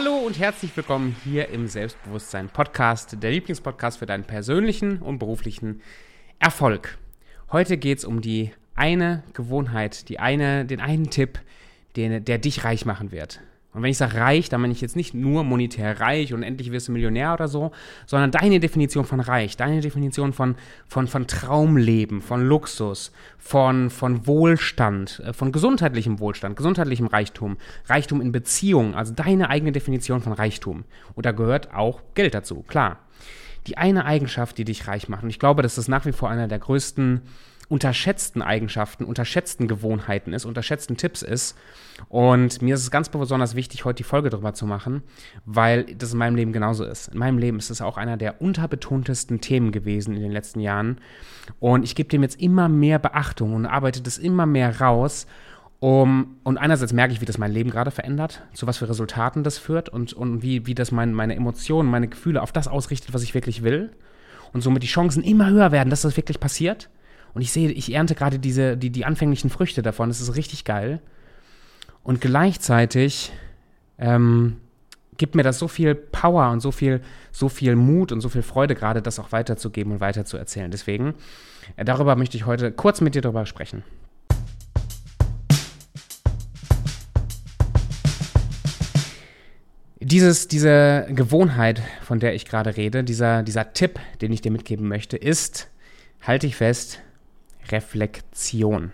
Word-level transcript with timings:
Hallo 0.00 0.16
und 0.16 0.38
herzlich 0.38 0.76
willkommen 0.76 1.16
hier 1.24 1.48
im 1.48 1.66
Selbstbewusstsein 1.66 2.50
Podcast, 2.50 3.20
der 3.20 3.32
Lieblingspodcast 3.32 3.98
für 3.98 4.06
deinen 4.06 4.22
persönlichen 4.22 5.02
und 5.02 5.18
beruflichen 5.18 5.82
Erfolg. 6.38 6.98
Heute 7.50 7.78
geht 7.78 7.98
es 7.98 8.04
um 8.04 8.20
die 8.20 8.52
eine 8.76 9.24
Gewohnheit, 9.32 10.08
die 10.08 10.20
eine, 10.20 10.64
den 10.64 10.78
einen 10.78 11.10
Tipp, 11.10 11.40
den, 11.96 12.24
der 12.24 12.38
dich 12.38 12.62
reich 12.62 12.84
machen 12.84 13.10
wird. 13.10 13.40
Und 13.78 13.84
wenn 13.84 13.92
ich 13.92 13.98
sage 13.98 14.16
reich, 14.16 14.48
dann 14.48 14.60
meine 14.60 14.72
ich 14.72 14.80
jetzt 14.80 14.96
nicht 14.96 15.14
nur 15.14 15.44
monetär 15.44 16.00
reich 16.00 16.34
und 16.34 16.42
endlich 16.42 16.72
wirst 16.72 16.88
du 16.88 16.92
Millionär 16.92 17.32
oder 17.32 17.46
so, 17.46 17.70
sondern 18.06 18.32
deine 18.32 18.58
Definition 18.58 19.04
von 19.04 19.20
reich, 19.20 19.56
deine 19.56 19.80
Definition 19.80 20.32
von, 20.32 20.56
von, 20.88 21.06
von 21.06 21.28
Traumleben, 21.28 22.20
von 22.20 22.44
Luxus, 22.44 23.12
von, 23.38 23.88
von 23.90 24.26
Wohlstand, 24.26 25.22
äh, 25.24 25.32
von 25.32 25.52
gesundheitlichem 25.52 26.18
Wohlstand, 26.18 26.56
gesundheitlichem 26.56 27.06
Reichtum, 27.06 27.56
Reichtum 27.86 28.20
in 28.20 28.32
Beziehungen, 28.32 28.94
also 28.94 29.14
deine 29.14 29.48
eigene 29.48 29.70
Definition 29.70 30.22
von 30.22 30.32
Reichtum. 30.32 30.82
Und 31.14 31.24
da 31.24 31.30
gehört 31.30 31.72
auch 31.72 32.00
Geld 32.14 32.34
dazu, 32.34 32.64
klar. 32.64 32.98
Die 33.68 33.78
eine 33.78 34.06
Eigenschaft, 34.06 34.58
die 34.58 34.64
dich 34.64 34.88
reich 34.88 35.08
macht, 35.08 35.22
und 35.22 35.30
ich 35.30 35.38
glaube, 35.38 35.62
das 35.62 35.78
ist 35.78 35.86
nach 35.86 36.04
wie 36.04 36.10
vor 36.10 36.30
einer 36.30 36.48
der 36.48 36.58
größten 36.58 37.20
unterschätzten 37.68 38.40
Eigenschaften, 38.40 39.04
unterschätzten 39.04 39.68
Gewohnheiten 39.68 40.32
ist, 40.32 40.44
unterschätzten 40.46 40.96
Tipps 40.96 41.22
ist. 41.22 41.56
Und 42.08 42.62
mir 42.62 42.74
ist 42.74 42.82
es 42.82 42.90
ganz 42.90 43.10
besonders 43.10 43.54
wichtig, 43.54 43.84
heute 43.84 43.98
die 43.98 44.04
Folge 44.04 44.30
darüber 44.30 44.54
zu 44.54 44.66
machen, 44.66 45.02
weil 45.44 45.84
das 45.84 46.12
in 46.12 46.18
meinem 46.18 46.36
Leben 46.36 46.52
genauso 46.52 46.84
ist. 46.84 47.08
In 47.08 47.18
meinem 47.18 47.38
Leben 47.38 47.58
ist 47.58 47.70
es 47.70 47.82
auch 47.82 47.98
einer 47.98 48.16
der 48.16 48.40
unterbetontesten 48.40 49.40
Themen 49.40 49.70
gewesen 49.70 50.14
in 50.14 50.22
den 50.22 50.32
letzten 50.32 50.60
Jahren. 50.60 50.98
Und 51.60 51.84
ich 51.84 51.94
gebe 51.94 52.08
dem 52.08 52.22
jetzt 52.22 52.40
immer 52.40 52.68
mehr 52.68 52.98
Beachtung 52.98 53.54
und 53.54 53.66
arbeite 53.66 54.00
das 54.00 54.16
immer 54.18 54.46
mehr 54.46 54.80
raus. 54.80 55.26
Um, 55.80 56.38
und 56.42 56.58
einerseits 56.58 56.92
merke 56.92 57.12
ich, 57.12 57.20
wie 57.20 57.24
das 57.24 57.38
mein 57.38 57.52
Leben 57.52 57.70
gerade 57.70 57.92
verändert, 57.92 58.42
zu 58.52 58.66
was 58.66 58.78
für 58.78 58.88
Resultaten 58.88 59.44
das 59.44 59.58
führt 59.58 59.88
und, 59.88 60.12
und 60.12 60.42
wie, 60.42 60.66
wie 60.66 60.74
das 60.74 60.90
mein, 60.90 61.14
meine 61.14 61.36
Emotionen, 61.36 61.88
meine 61.88 62.08
Gefühle 62.08 62.42
auf 62.42 62.50
das 62.50 62.66
ausrichtet, 62.66 63.14
was 63.14 63.22
ich 63.22 63.32
wirklich 63.32 63.62
will. 63.62 63.92
Und 64.52 64.62
somit 64.62 64.82
die 64.82 64.88
Chancen 64.88 65.22
immer 65.22 65.50
höher 65.50 65.70
werden, 65.70 65.90
dass 65.90 66.02
das 66.02 66.16
wirklich 66.16 66.40
passiert. 66.40 66.88
Und 67.38 67.42
ich 67.42 67.52
sehe, 67.52 67.70
ich 67.70 67.94
ernte 67.94 68.16
gerade 68.16 68.40
diese, 68.40 68.76
die, 68.76 68.90
die 68.90 69.04
anfänglichen 69.04 69.48
Früchte 69.48 69.80
davon. 69.80 70.08
Das 70.08 70.20
ist 70.20 70.34
richtig 70.34 70.64
geil. 70.64 71.00
Und 72.02 72.20
gleichzeitig 72.20 73.30
ähm, 73.96 74.56
gibt 75.18 75.36
mir 75.36 75.44
das 75.44 75.60
so 75.60 75.68
viel 75.68 75.94
Power 75.94 76.50
und 76.50 76.58
so 76.58 76.72
viel, 76.72 77.00
so 77.30 77.48
viel 77.48 77.76
Mut 77.76 78.10
und 78.10 78.22
so 78.22 78.28
viel 78.28 78.42
Freude, 78.42 78.74
gerade 78.74 79.02
das 79.02 79.20
auch 79.20 79.30
weiterzugeben 79.30 79.92
und 79.92 80.00
weiterzuerzählen. 80.00 80.72
Deswegen, 80.72 81.14
äh, 81.76 81.84
darüber 81.84 82.16
möchte 82.16 82.36
ich 82.36 82.44
heute 82.44 82.72
kurz 82.72 83.00
mit 83.00 83.14
dir 83.14 83.22
darüber 83.22 83.46
sprechen. 83.46 83.84
Dieses, 90.00 90.48
diese 90.48 91.06
Gewohnheit, 91.10 91.82
von 92.02 92.18
der 92.18 92.34
ich 92.34 92.46
gerade 92.46 92.76
rede, 92.76 93.04
dieser, 93.04 93.44
dieser 93.44 93.74
Tipp, 93.74 94.00
den 94.22 94.32
ich 94.32 94.40
dir 94.40 94.50
mitgeben 94.50 94.88
möchte, 94.88 95.16
ist, 95.16 95.68
halte 96.20 96.48
ich 96.48 96.56
fest, 96.56 97.00
Reflexion. 97.70 98.92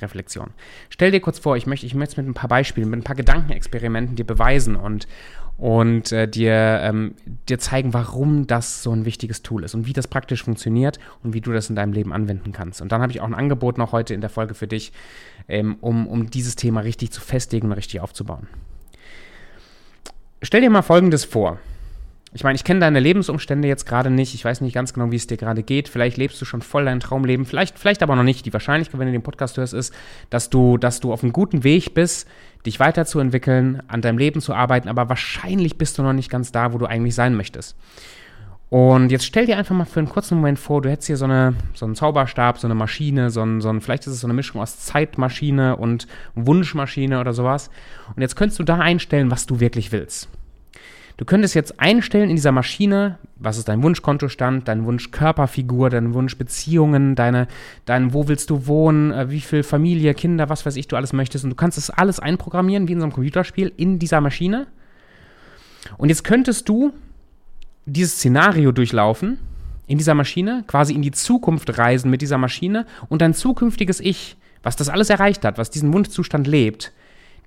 Reflexion. 0.00 0.50
Stell 0.90 1.10
dir 1.10 1.20
kurz 1.20 1.38
vor, 1.38 1.56
ich 1.56 1.66
möchte, 1.66 1.86
ich 1.86 1.94
möchte 1.94 2.12
es 2.12 2.16
mit 2.16 2.26
ein 2.26 2.34
paar 2.34 2.48
Beispielen, 2.48 2.90
mit 2.90 3.00
ein 3.00 3.04
paar 3.04 3.16
Gedankenexperimenten 3.16 4.16
dir 4.16 4.26
beweisen 4.26 4.74
und, 4.74 5.06
und 5.58 6.12
äh, 6.12 6.26
dir, 6.26 6.80
ähm, 6.82 7.14
dir 7.48 7.58
zeigen, 7.58 7.94
warum 7.94 8.46
das 8.46 8.82
so 8.82 8.90
ein 8.92 9.04
wichtiges 9.04 9.42
Tool 9.42 9.64
ist 9.64 9.74
und 9.74 9.86
wie 9.86 9.92
das 9.92 10.08
praktisch 10.08 10.42
funktioniert 10.42 10.98
und 11.22 11.34
wie 11.34 11.40
du 11.40 11.52
das 11.52 11.70
in 11.70 11.76
deinem 11.76 11.92
Leben 11.92 12.12
anwenden 12.12 12.52
kannst. 12.52 12.82
Und 12.82 12.90
dann 12.90 13.00
habe 13.00 13.12
ich 13.12 13.20
auch 13.20 13.26
ein 13.26 13.34
Angebot 13.34 13.78
noch 13.78 13.92
heute 13.92 14.14
in 14.14 14.20
der 14.20 14.30
Folge 14.30 14.54
für 14.54 14.66
dich, 14.66 14.92
ähm, 15.48 15.76
um, 15.80 16.06
um 16.06 16.30
dieses 16.30 16.56
Thema 16.56 16.80
richtig 16.80 17.12
zu 17.12 17.20
festigen 17.20 17.68
und 17.68 17.74
richtig 17.74 18.00
aufzubauen. 18.00 18.48
Stell 20.42 20.60
dir 20.60 20.70
mal 20.70 20.82
Folgendes 20.82 21.24
vor 21.24 21.58
ich 22.34 22.44
meine, 22.44 22.56
ich 22.56 22.64
kenne 22.64 22.80
deine 22.80 22.98
Lebensumstände 22.98 23.68
jetzt 23.68 23.84
gerade 23.84 24.08
nicht. 24.08 24.34
Ich 24.34 24.44
weiß 24.44 24.62
nicht 24.62 24.72
ganz 24.72 24.94
genau, 24.94 25.10
wie 25.10 25.16
es 25.16 25.26
dir 25.26 25.36
gerade 25.36 25.62
geht. 25.62 25.88
Vielleicht 25.88 26.16
lebst 26.16 26.40
du 26.40 26.46
schon 26.46 26.62
voll 26.62 26.86
dein 26.86 26.98
Traumleben. 26.98 27.44
Vielleicht, 27.44 27.78
vielleicht 27.78 28.02
aber 28.02 28.16
noch 28.16 28.22
nicht. 28.22 28.46
Die 28.46 28.52
Wahrscheinlichkeit, 28.54 28.98
wenn 28.98 29.08
du 29.08 29.12
den 29.12 29.22
Podcast 29.22 29.58
hörst, 29.58 29.74
ist, 29.74 29.94
dass 30.30 30.48
du, 30.48 30.78
dass 30.78 31.00
du 31.00 31.12
auf 31.12 31.22
einem 31.22 31.34
guten 31.34 31.62
Weg 31.62 31.92
bist, 31.92 32.26
dich 32.64 32.80
weiterzuentwickeln, 32.80 33.82
an 33.86 34.00
deinem 34.00 34.16
Leben 34.16 34.40
zu 34.40 34.54
arbeiten. 34.54 34.88
Aber 34.88 35.10
wahrscheinlich 35.10 35.76
bist 35.76 35.98
du 35.98 36.02
noch 36.02 36.14
nicht 36.14 36.30
ganz 36.30 36.52
da, 36.52 36.72
wo 36.72 36.78
du 36.78 36.86
eigentlich 36.86 37.14
sein 37.14 37.34
möchtest. 37.34 37.76
Und 38.70 39.12
jetzt 39.12 39.26
stell 39.26 39.44
dir 39.44 39.58
einfach 39.58 39.74
mal 39.74 39.84
für 39.84 40.00
einen 40.00 40.08
kurzen 40.08 40.36
Moment 40.36 40.58
vor, 40.58 40.80
du 40.80 40.88
hättest 40.88 41.08
hier 41.08 41.18
so, 41.18 41.26
eine, 41.26 41.52
so 41.74 41.84
einen 41.84 41.94
Zauberstab, 41.94 42.56
so 42.56 42.66
eine 42.66 42.74
Maschine, 42.74 43.28
so 43.28 43.42
ein, 43.42 43.60
so 43.60 43.68
ein, 43.68 43.82
vielleicht 43.82 44.06
ist 44.06 44.14
es 44.14 44.20
so 44.20 44.26
eine 44.26 44.32
Mischung 44.32 44.62
aus 44.62 44.78
Zeitmaschine 44.78 45.76
und 45.76 46.06
Wunschmaschine 46.34 47.20
oder 47.20 47.34
sowas. 47.34 47.68
Und 48.16 48.22
jetzt 48.22 48.36
könntest 48.36 48.58
du 48.58 48.64
da 48.64 48.78
einstellen, 48.78 49.30
was 49.30 49.44
du 49.44 49.60
wirklich 49.60 49.92
willst. 49.92 50.30
Du 51.16 51.24
könntest 51.24 51.54
jetzt 51.54 51.78
einstellen 51.78 52.30
in 52.30 52.36
dieser 52.36 52.52
Maschine, 52.52 53.18
was 53.36 53.58
ist 53.58 53.68
dein 53.68 53.82
Wunschkontostand, 53.82 54.66
dein 54.66 54.84
Wunschkörperfigur, 54.84 55.90
deine 55.90 56.14
Wunschbeziehungen, 56.14 57.14
deine, 57.14 57.48
dein, 57.84 58.14
wo 58.14 58.28
willst 58.28 58.50
du 58.50 58.66
wohnen, 58.66 59.12
äh, 59.12 59.30
wie 59.30 59.40
viel 59.40 59.62
Familie, 59.62 60.14
Kinder, 60.14 60.48
was 60.48 60.64
weiß 60.64 60.76
ich, 60.76 60.88
du 60.88 60.96
alles 60.96 61.12
möchtest. 61.12 61.44
Und 61.44 61.50
du 61.50 61.56
kannst 61.56 61.76
das 61.76 61.90
alles 61.90 62.18
einprogrammieren, 62.18 62.88
wie 62.88 62.92
in 62.92 63.00
so 63.00 63.04
einem 63.04 63.12
Computerspiel, 63.12 63.72
in 63.76 63.98
dieser 63.98 64.20
Maschine. 64.20 64.66
Und 65.98 66.08
jetzt 66.08 66.24
könntest 66.24 66.68
du 66.68 66.92
dieses 67.84 68.14
Szenario 68.14 68.72
durchlaufen 68.72 69.38
in 69.86 69.98
dieser 69.98 70.14
Maschine, 70.14 70.64
quasi 70.66 70.94
in 70.94 71.02
die 71.02 71.10
Zukunft 71.10 71.76
reisen 71.76 72.10
mit 72.10 72.22
dieser 72.22 72.38
Maschine 72.38 72.86
und 73.08 73.20
dein 73.20 73.34
zukünftiges 73.34 74.00
Ich, 74.00 74.36
was 74.62 74.76
das 74.76 74.88
alles 74.88 75.10
erreicht 75.10 75.44
hat, 75.44 75.58
was 75.58 75.70
diesen 75.70 75.92
Wunschzustand 75.92 76.46
lebt, 76.46 76.92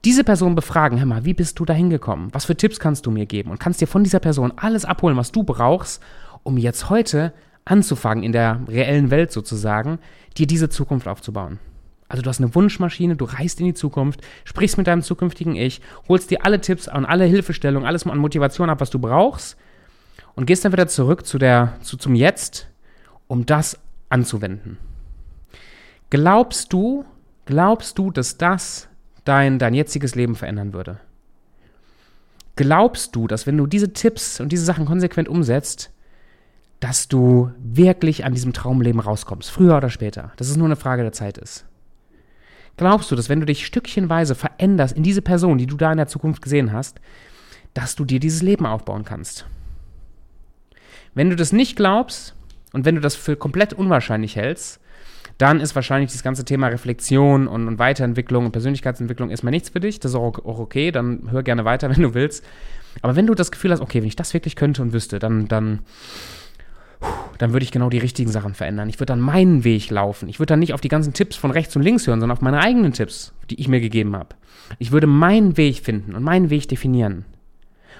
diese 0.03 0.23
Person 0.23 0.56
befragen, 0.56 1.00
hör 1.00 1.06
mal, 1.06 1.25
wie 1.25 1.33
bist 1.33 1.59
du 1.59 1.66
da 1.66 1.73
hingekommen? 1.73 2.33
Was 2.33 2.45
für 2.45 2.56
Tipps 2.56 2.79
kannst 2.79 3.06
du 3.06 3.11
mir 3.11 3.25
geben? 3.25 3.50
Und 3.50 3.59
kannst 3.59 3.81
dir 3.81 3.88
von 3.88 4.03
dieser 4.03 4.19
Person 4.19 4.53
alles 4.56 4.85
abholen, 4.85 5.17
was 5.17 5.31
du 5.31 5.44
brauchst, 5.44 6.01
um 6.44 6.57
jetzt 6.57 6.89
heute 6.89 7.33
anzufangen, 7.66 8.23
in 8.23 8.31
der 8.31 8.61
reellen 8.67 9.09
Welt 9.09 9.31
sozusagen, 9.31 10.00
dir 10.38 10.45
diese 10.45 10.69
Zukunft 10.69 11.07
aufzubauen. 11.07 11.59
Also 12.07 12.22
du 12.22 12.29
hast 12.29 12.39
eine 12.39 12.53
Wunschmaschine, 12.53 13.16
du 13.16 13.25
reist 13.25 13.59
in 13.59 13.66
die 13.66 13.73
Zukunft, 13.73 14.22
sprichst 14.44 14.78
mit 14.78 14.85
deinem 14.85 15.01
zukünftigen 15.01 15.55
Ich, 15.55 15.81
holst 16.07 16.29
dir 16.29 16.45
alle 16.45 16.61
Tipps 16.61 16.88
und 16.88 17.05
alle 17.05 17.25
Hilfestellungen, 17.25 17.88
alles 17.88 18.05
an 18.05 18.19
Motivation 18.19 18.69
ab, 18.69 18.79
was 18.79 18.91
du 18.91 19.00
brauchst 19.00 19.57
und 20.35 20.45
gehst 20.45 20.63
dann 20.63 20.72
wieder 20.72 20.88
zurück 20.88 21.25
zu 21.25 21.39
der, 21.39 21.78
zu, 21.81 21.97
zum 21.97 22.13
Jetzt, 22.13 22.67
um 23.28 23.45
das 23.45 23.79
anzuwenden. 24.09 24.78
Glaubst 26.11 26.72
du, 26.72 27.05
glaubst 27.45 27.97
du, 27.97 28.11
dass 28.11 28.38
das 28.38 28.88
dein, 29.25 29.59
dein 29.59 29.73
jetziges 29.73 30.15
Leben 30.15 30.35
verändern 30.35 30.73
würde? 30.73 30.99
Glaubst 32.55 33.15
du, 33.15 33.27
dass 33.27 33.45
wenn 33.45 33.57
du 33.57 33.67
diese 33.67 33.91
Tipps 33.91 34.39
und 34.39 34.51
diese 34.51 34.63
Sachen 34.63 34.85
konsequent 34.85 35.27
umsetzt, 35.27 35.91
dass 36.79 37.07
du 37.07 37.51
wirklich 37.57 38.23
an 38.23 38.33
diesem 38.33 38.53
Traumleben 38.53 39.01
rauskommst, 39.01 39.51
früher 39.51 39.75
oder 39.75 39.89
später, 39.89 40.31
dass 40.37 40.49
es 40.49 40.55
nur 40.55 40.67
eine 40.67 40.77
Frage 40.77 41.01
der 41.01 41.11
Zeit 41.11 41.37
ist? 41.37 41.65
Glaubst 42.77 43.11
du, 43.11 43.15
dass 43.15 43.29
wenn 43.29 43.39
du 43.39 43.45
dich 43.45 43.65
stückchenweise 43.65 44.35
veränderst 44.35 44.95
in 44.95 45.03
diese 45.03 45.21
Person, 45.21 45.57
die 45.57 45.67
du 45.67 45.77
da 45.77 45.91
in 45.91 45.97
der 45.97 46.07
Zukunft 46.07 46.41
gesehen 46.41 46.71
hast, 46.71 46.99
dass 47.73 47.95
du 47.95 48.05
dir 48.05 48.19
dieses 48.19 48.41
Leben 48.41 48.65
aufbauen 48.65 49.05
kannst? 49.05 49.45
Wenn 51.13 51.29
du 51.29 51.35
das 51.35 51.53
nicht 51.53 51.77
glaubst 51.77 52.35
und 52.73 52.85
wenn 52.85 52.95
du 52.95 53.01
das 53.01 53.15
für 53.15 53.37
komplett 53.37 53.73
unwahrscheinlich 53.73 54.35
hältst, 54.35 54.79
dann 55.38 55.59
ist 55.59 55.75
wahrscheinlich 55.75 56.12
das 56.12 56.23
ganze 56.23 56.46
Thema 56.46 56.68
Reflexion 56.68 57.47
und, 57.47 57.68
und 57.68 57.79
Weiterentwicklung 57.79 58.46
und 58.46 58.51
Persönlichkeitsentwicklung 58.51 59.29
erstmal 59.29 59.51
nichts 59.51 59.69
für 59.69 59.81
dich. 59.81 60.00
Das 60.00 60.12
ist 60.12 60.16
auch, 60.16 60.40
auch 60.46 60.59
okay, 60.59 60.91
dann 60.91 61.29
hör 61.29 61.44
gerne 61.44 61.66
weiter, 61.66 61.90
wenn 61.96 62.01
du 62.01 62.13
willst. 62.13 62.46
Aber 63.01 63.16
wenn 63.16 63.28
du 63.28 63.35
das 63.35 63.51
Gefühl 63.51 63.72
hast, 63.72 63.81
okay, 63.81 64.01
wenn 64.01 64.07
ich 64.07 64.16
das 64.16 64.34
wirklich 64.34 64.56
könnte 64.56 64.81
und 64.81 64.94
wüsste, 64.94 65.19
dann, 65.19 65.50
dann, 65.50 65.79
dann 67.37 67.52
würde 67.52 67.66
ich 67.66 67.72
genau 67.72 67.90
die 67.90 67.97
richtigen 67.97 68.32
Sachen 68.32 68.53
verändern. 68.53 68.87
Ich 68.87 68.96
würde 68.96 69.08
dann 69.08 69.20
meinen 69.20 69.66
Weg 69.66 69.90
laufen. 69.90 70.29
Ich 70.29 70.40
würde 70.40 70.52
dann 70.52 70.59
nicht 70.59 70.73
auf 70.73 70.79
die 70.79 70.87
ganzen 70.87 71.11
Tipps 71.11 71.35
von 71.35 71.52
rechts 71.52 71.76
und 71.76 71.81
links 71.81 72.08
hören, 72.08 72.22
sondern 72.22 72.38
auf 72.38 72.41
meine 72.41 72.61
eigenen 72.61 72.93
Tipps, 72.93 73.34
die 73.49 73.59
ich 73.59 73.67
mir 73.67 73.81
gegeben 73.81 74.16
habe. 74.16 74.29
Ich 74.79 74.91
würde 74.93 75.08
meinen 75.08 75.58
Weg 75.58 75.79
finden 75.79 76.16
und 76.16 76.23
meinen 76.23 76.49
Weg 76.49 76.70
definieren. 76.70 77.26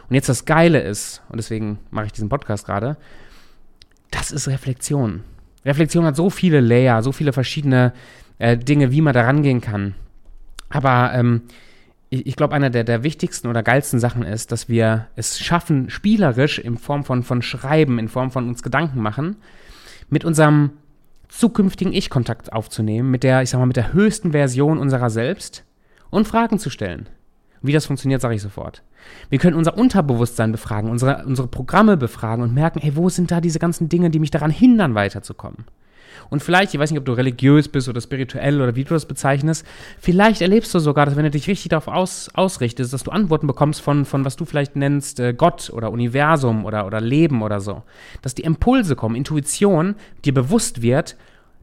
Und 0.08 0.16
jetzt 0.16 0.30
das 0.30 0.46
Geile 0.46 0.82
ist, 0.82 1.22
und 1.30 1.38
deswegen 1.38 1.80
mache 1.92 2.06
ich 2.06 2.12
diesen 2.14 2.30
Podcast 2.30 2.66
gerade, 2.66 2.96
das 4.12 4.32
ist 4.32 4.48
Reflexion. 4.48 5.24
Reflexion 5.66 6.06
hat 6.06 6.16
so 6.16 6.30
viele 6.30 6.60
Layer, 6.60 7.02
so 7.02 7.12
viele 7.12 7.34
verschiedene 7.34 7.94
äh, 8.38 8.58
Dinge, 8.58 8.92
wie 8.92 9.02
man 9.02 9.14
da 9.14 9.22
rangehen 9.22 9.62
kann. 9.62 9.96
Aber 10.70 11.12
ähm, 11.14 11.42
ich, 12.10 12.28
ich 12.28 12.36
glaube, 12.36 12.54
einer 12.54 12.70
der, 12.70 12.84
der 12.84 13.04
wichtigsten 13.04 13.48
oder 13.48 13.64
geilsten 13.64 14.00
Sachen 14.00 14.24
ist, 14.24 14.52
dass 14.52 14.70
wir 14.70 15.08
es 15.16 15.40
schaffen, 15.40 15.90
spielerisch 15.90 16.60
in 16.60 16.78
Form 16.78 17.04
von, 17.04 17.24
von 17.24 17.42
Schreiben, 17.42 18.00
in 18.00 18.08
Form 18.08 18.32
von 18.32 18.48
uns 18.48 18.64
Gedanken 18.64 19.02
machen, 19.02 19.38
mit 20.10 20.24
unserem 20.24 20.72
zukünftigen 21.28 21.94
Ich 21.94 22.10
Kontakt 22.10 22.54
aufzunehmen, 22.54 23.10
mit 23.10 23.24
der, 23.24 23.42
ich 23.42 23.50
sag 23.50 23.60
mal, 23.60 23.66
mit 23.66 23.78
der 23.78 23.94
höchsten 23.94 24.32
Version 24.32 24.78
unserer 24.78 25.10
selbst 25.10 25.64
und 26.10 26.28
Fragen 26.28 26.60
zu 26.60 26.70
stellen. 26.70 27.10
Wie 27.66 27.74
das 27.74 27.86
funktioniert, 27.86 28.22
sage 28.22 28.36
ich 28.36 28.42
sofort. 28.42 28.84
Wir 29.30 29.40
können 29.40 29.56
unser 29.56 29.78
Unterbewusstsein 29.78 30.52
befragen, 30.52 30.90
unsere, 30.90 31.26
unsere 31.26 31.48
Programme 31.48 31.98
befragen 31.98 32.44
und 32.44 32.54
merken, 32.54 32.80
hey, 32.80 32.96
wo 32.96 33.10
sind 33.10 33.32
da 33.32 33.42
diese 33.42 33.60
ganzen 33.60 33.90
Dinge, 33.90 34.10
die 34.10 34.20
mich 34.20 34.32
daran 34.32 34.52
hindern, 34.52 34.96
weiterzukommen? 34.96 35.66
Und 36.30 36.42
vielleicht, 36.42 36.74
ich 36.74 36.80
weiß 36.80 36.92
nicht, 36.92 37.00
ob 37.00 37.06
du 37.06 37.14
religiös 37.14 37.68
bist 37.68 37.88
oder 37.90 38.02
spirituell 38.02 38.62
oder 38.62 38.76
wie 38.76 38.84
du 38.84 38.94
das 38.94 39.06
bezeichnest, 39.06 39.66
vielleicht 40.00 40.42
erlebst 40.42 40.74
du 40.74 40.80
sogar, 40.80 41.06
dass 41.06 41.16
wenn 41.16 41.24
du 41.24 41.32
dich 41.32 41.48
richtig 41.48 41.70
darauf 41.70 41.88
aus, 41.88 42.30
ausrichtest, 42.34 42.94
dass 42.94 43.04
du 43.04 43.12
Antworten 43.12 43.48
bekommst 43.48 43.82
von, 43.82 44.06
von 44.06 44.26
was 44.26 44.36
du 44.36 44.46
vielleicht 44.46 44.76
nennst 44.76 45.20
äh, 45.20 45.34
Gott 45.34 45.70
oder 45.72 45.92
Universum 45.92 46.66
oder, 46.66 46.86
oder 46.86 47.02
Leben 47.02 47.42
oder 47.42 47.60
so. 47.60 47.84
Dass 48.22 48.36
die 48.36 48.44
Impulse 48.44 48.96
kommen, 48.96 49.16
Intuition 49.16 49.96
dir 50.24 50.34
bewusst 50.34 50.82
wird, 50.82 51.16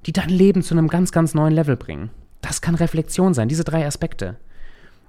die 0.07 0.13
dein 0.13 0.29
Leben 0.29 0.63
zu 0.63 0.75
einem 0.75 0.89
ganz, 0.89 1.13
ganz 1.13 1.35
neuen 1.35 1.55
Level 1.55 1.77
bringen. 1.77 2.11
Das 2.41 2.61
kann 2.61 2.75
Reflexion 2.75 3.35
sein, 3.35 3.49
diese 3.49 3.65
drei 3.65 3.87
Aspekte. 3.87 4.37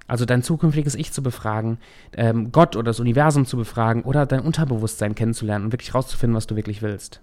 Also 0.06 0.26
dein 0.26 0.42
zukünftiges 0.42 0.94
Ich 0.94 1.12
zu 1.12 1.22
befragen, 1.22 1.78
ähm, 2.14 2.52
Gott 2.52 2.76
oder 2.76 2.86
das 2.86 3.00
Universum 3.00 3.46
zu 3.46 3.56
befragen 3.56 4.02
oder 4.02 4.26
dein 4.26 4.40
Unterbewusstsein 4.40 5.14
kennenzulernen 5.14 5.66
und 5.66 5.72
wirklich 5.72 5.94
rauszufinden, 5.94 6.36
was 6.36 6.46
du 6.46 6.56
wirklich 6.56 6.82
willst. 6.82 7.20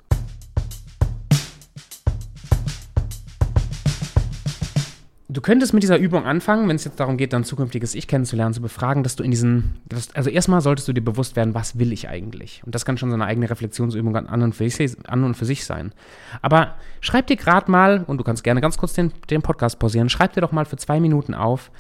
Du 5.30 5.40
könntest 5.40 5.74
mit 5.74 5.82
dieser 5.82 5.98
Übung 5.98 6.26
anfangen, 6.26 6.68
wenn 6.68 6.76
es 6.76 6.84
jetzt 6.84 7.00
darum 7.00 7.16
geht, 7.16 7.32
dein 7.32 7.46
zukünftiges 7.46 7.96
Ich 7.96 8.06
kennenzulernen, 8.10 8.54
zu 8.54 8.62
befragen, 8.62 9.02
dass 9.02 9.16
du 9.16 9.24
in 9.24 9.32
diesen, 9.32 9.80
also 10.14 10.30
erstmal 10.30 10.60
solltest 10.60 10.90
du 10.90 10.94
dir 10.94 11.02
bewusst 11.02 11.38
werden, 11.38 11.54
was 11.54 11.80
will 11.80 11.94
ich 11.94 12.10
eigentlich? 12.10 12.62
Und 12.66 12.76
das 12.76 12.84
kann 12.84 12.98
schon 12.98 13.12
so 13.12 13.14
eine 13.14 13.24
eigene 13.24 13.50
Reflexionsübung 13.50 14.14
an 14.14 14.42
und 14.42 14.54
für 14.54 14.70
sich, 14.70 14.98
an 15.08 15.24
und 15.24 15.36
für 15.36 15.46
sich 15.46 15.64
sein. 15.64 15.94
Aber 16.42 16.76
schreib 17.00 17.28
dir 17.28 17.38
gerade 17.38 17.72
mal, 17.72 18.04
und 18.08 18.18
du 18.18 18.26
kannst 18.26 18.44
gerne 18.44 18.60
ganz 18.60 18.78
kurz 18.78 18.92
den, 18.92 19.14
den 19.30 19.42
Podcast 19.42 19.80
pausieren, 19.80 20.10
schreib 20.10 20.34
dir 20.34 20.42
doch 20.42 20.52
mal 20.52 20.66
für 20.66 20.76
zwei 20.76 21.00
Minuten 21.00 21.34
auf, 21.34 21.72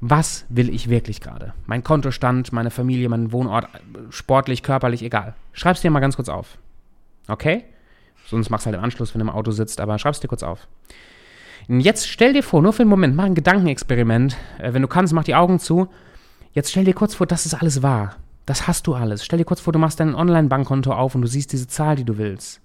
was 0.00 0.44
will 0.48 0.68
ich 0.68 0.90
wirklich 0.90 1.20
gerade? 1.20 1.54
Mein 1.66 1.82
Kontostand, 1.82 2.52
meine 2.52 2.70
Familie, 2.70 3.08
mein 3.08 3.32
Wohnort, 3.32 3.66
sportlich, 4.10 4.62
körperlich, 4.62 5.02
egal. 5.02 5.34
Schreib's 5.52 5.80
dir 5.80 5.90
mal 5.90 6.00
ganz 6.00 6.16
kurz 6.16 6.28
auf. 6.28 6.58
Okay? 7.28 7.64
Sonst 8.26 8.50
machst 8.50 8.66
du 8.66 8.68
halt 8.68 8.78
im 8.78 8.84
Anschluss, 8.84 9.14
wenn 9.14 9.20
du 9.20 9.26
im 9.26 9.34
Auto 9.34 9.52
sitzt, 9.52 9.80
aber 9.80 9.98
schreib's 9.98 10.20
dir 10.20 10.28
kurz 10.28 10.42
auf. 10.42 10.68
Und 11.68 11.80
jetzt 11.80 12.08
stell 12.08 12.32
dir 12.32 12.42
vor, 12.42 12.62
nur 12.62 12.72
für 12.72 12.82
einen 12.82 12.90
Moment, 12.90 13.16
mach 13.16 13.24
ein 13.24 13.34
Gedankenexperiment. 13.34 14.36
Äh, 14.58 14.72
wenn 14.72 14.82
du 14.82 14.88
kannst, 14.88 15.12
mach 15.12 15.24
die 15.24 15.34
Augen 15.34 15.58
zu. 15.58 15.88
Jetzt 16.52 16.70
stell 16.70 16.84
dir 16.84 16.94
kurz 16.94 17.14
vor, 17.14 17.26
das 17.26 17.46
ist 17.46 17.54
alles 17.54 17.82
wahr. 17.82 18.16
Das 18.44 18.68
hast 18.68 18.86
du 18.86 18.94
alles. 18.94 19.24
Stell 19.24 19.38
dir 19.38 19.44
kurz 19.44 19.60
vor, 19.60 19.72
du 19.72 19.78
machst 19.78 19.98
dein 19.98 20.14
Online-Bankkonto 20.14 20.92
auf 20.92 21.14
und 21.14 21.22
du 21.22 21.28
siehst 21.28 21.52
diese 21.52 21.66
Zahl, 21.66 21.96
die 21.96 22.04
du 22.04 22.18
willst. 22.18 22.60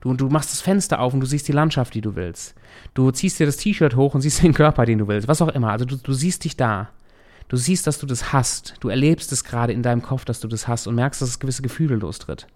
Du, 0.00 0.14
du 0.14 0.28
machst 0.28 0.52
das 0.52 0.60
Fenster 0.60 1.00
auf 1.00 1.12
und 1.12 1.20
du 1.20 1.26
siehst 1.26 1.46
die 1.46 1.52
Landschaft, 1.52 1.94
die 1.94 2.00
du 2.00 2.16
willst. 2.16 2.54
Du 2.94 3.10
ziehst 3.10 3.38
dir 3.38 3.46
das 3.46 3.58
T-Shirt 3.58 3.96
hoch 3.96 4.14
und 4.14 4.22
siehst 4.22 4.42
den 4.42 4.54
Körper, 4.54 4.86
den 4.86 4.98
du 4.98 5.08
willst. 5.08 5.28
Was 5.28 5.42
auch 5.42 5.48
immer. 5.48 5.70
Also 5.70 5.84
du, 5.84 5.96
du 5.96 6.12
siehst 6.12 6.44
dich 6.44 6.56
da. 6.56 6.90
Du 7.48 7.56
siehst, 7.56 7.86
dass 7.86 7.98
du 7.98 8.06
das 8.06 8.32
hast. 8.32 8.76
Du 8.80 8.88
erlebst 8.88 9.32
es 9.32 9.44
gerade 9.44 9.72
in 9.72 9.82
deinem 9.82 10.02
Kopf, 10.02 10.24
dass 10.24 10.40
du 10.40 10.48
das 10.48 10.68
hast 10.68 10.86
und 10.86 10.94
merkst, 10.94 11.20
dass 11.20 11.28
es 11.28 11.40
gewisse 11.40 11.62
Gefühle 11.62 11.96
lostritt. 11.96 12.46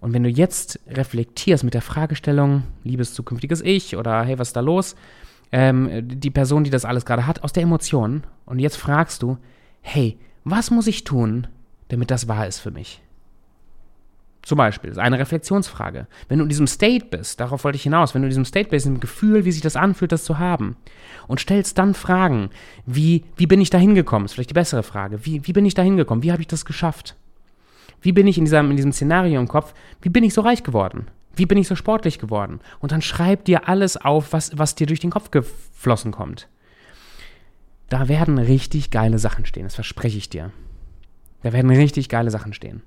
Und 0.00 0.12
wenn 0.12 0.22
du 0.22 0.28
jetzt 0.28 0.80
reflektierst 0.86 1.64
mit 1.64 1.72
der 1.74 1.80
Fragestellung, 1.80 2.64
liebes 2.82 3.14
zukünftiges 3.14 3.62
Ich 3.62 3.96
oder 3.96 4.22
hey, 4.22 4.38
was 4.38 4.48
ist 4.48 4.56
da 4.56 4.60
los? 4.60 4.96
Ähm, 5.50 5.88
die 6.04 6.30
Person, 6.30 6.64
die 6.64 6.70
das 6.70 6.84
alles 6.84 7.06
gerade 7.06 7.26
hat, 7.26 7.42
aus 7.42 7.52
der 7.52 7.62
Emotion. 7.62 8.24
Und 8.44 8.58
jetzt 8.58 8.76
fragst 8.76 9.22
du, 9.22 9.38
hey, 9.80 10.18
was 10.44 10.70
muss 10.70 10.86
ich 10.86 11.04
tun, 11.04 11.46
damit 11.88 12.10
das 12.10 12.28
wahr 12.28 12.46
ist 12.46 12.58
für 12.58 12.70
mich? 12.70 13.03
Zum 14.44 14.58
Beispiel, 14.58 14.90
das 14.90 14.98
ist 14.98 15.02
eine 15.02 15.18
Reflexionsfrage. 15.18 16.06
Wenn 16.28 16.38
du 16.38 16.44
in 16.44 16.50
diesem 16.50 16.66
State 16.66 17.06
bist, 17.06 17.40
darauf 17.40 17.64
wollte 17.64 17.76
ich 17.76 17.82
hinaus, 17.82 18.14
wenn 18.14 18.20
du 18.20 18.26
in 18.26 18.30
diesem 18.30 18.44
State 18.44 18.68
bist, 18.68 18.84
im 18.84 19.00
Gefühl, 19.00 19.46
wie 19.46 19.52
sich 19.52 19.62
das 19.62 19.76
anfühlt, 19.76 20.12
das 20.12 20.24
zu 20.24 20.38
haben, 20.38 20.76
und 21.26 21.40
stellst 21.40 21.78
dann 21.78 21.94
Fragen, 21.94 22.50
wie, 22.84 23.24
wie 23.36 23.46
bin 23.46 23.62
ich 23.62 23.70
da 23.70 23.78
hingekommen, 23.78 24.26
ist 24.26 24.34
vielleicht 24.34 24.50
die 24.50 24.54
bessere 24.54 24.82
Frage, 24.82 25.24
wie, 25.24 25.46
wie 25.46 25.54
bin 25.54 25.64
ich 25.64 25.72
da 25.72 25.80
hingekommen, 25.80 26.22
wie 26.22 26.30
habe 26.30 26.42
ich 26.42 26.48
das 26.48 26.66
geschafft? 26.66 27.16
Wie 28.02 28.12
bin 28.12 28.26
ich 28.26 28.36
in 28.36 28.44
diesem, 28.44 28.70
in 28.70 28.76
diesem 28.76 28.92
Szenario 28.92 29.40
im 29.40 29.48
Kopf, 29.48 29.72
wie 30.02 30.10
bin 30.10 30.24
ich 30.24 30.34
so 30.34 30.42
reich 30.42 30.62
geworden? 30.62 31.06
Wie 31.34 31.46
bin 31.46 31.56
ich 31.56 31.66
so 31.66 31.74
sportlich 31.74 32.18
geworden? 32.18 32.60
Und 32.80 32.92
dann 32.92 33.00
schreib 33.00 33.46
dir 33.46 33.66
alles 33.66 33.96
auf, 33.96 34.34
was, 34.34 34.56
was 34.58 34.74
dir 34.74 34.86
durch 34.86 35.00
den 35.00 35.10
Kopf 35.10 35.30
geflossen 35.30 36.12
kommt. 36.12 36.48
Da 37.88 38.08
werden 38.08 38.38
richtig 38.38 38.90
geile 38.90 39.18
Sachen 39.18 39.46
stehen, 39.46 39.64
das 39.64 39.74
verspreche 39.74 40.18
ich 40.18 40.28
dir. 40.28 40.52
Da 41.42 41.54
werden 41.54 41.70
richtig 41.70 42.10
geile 42.10 42.30
Sachen 42.30 42.52
stehen. 42.52 42.82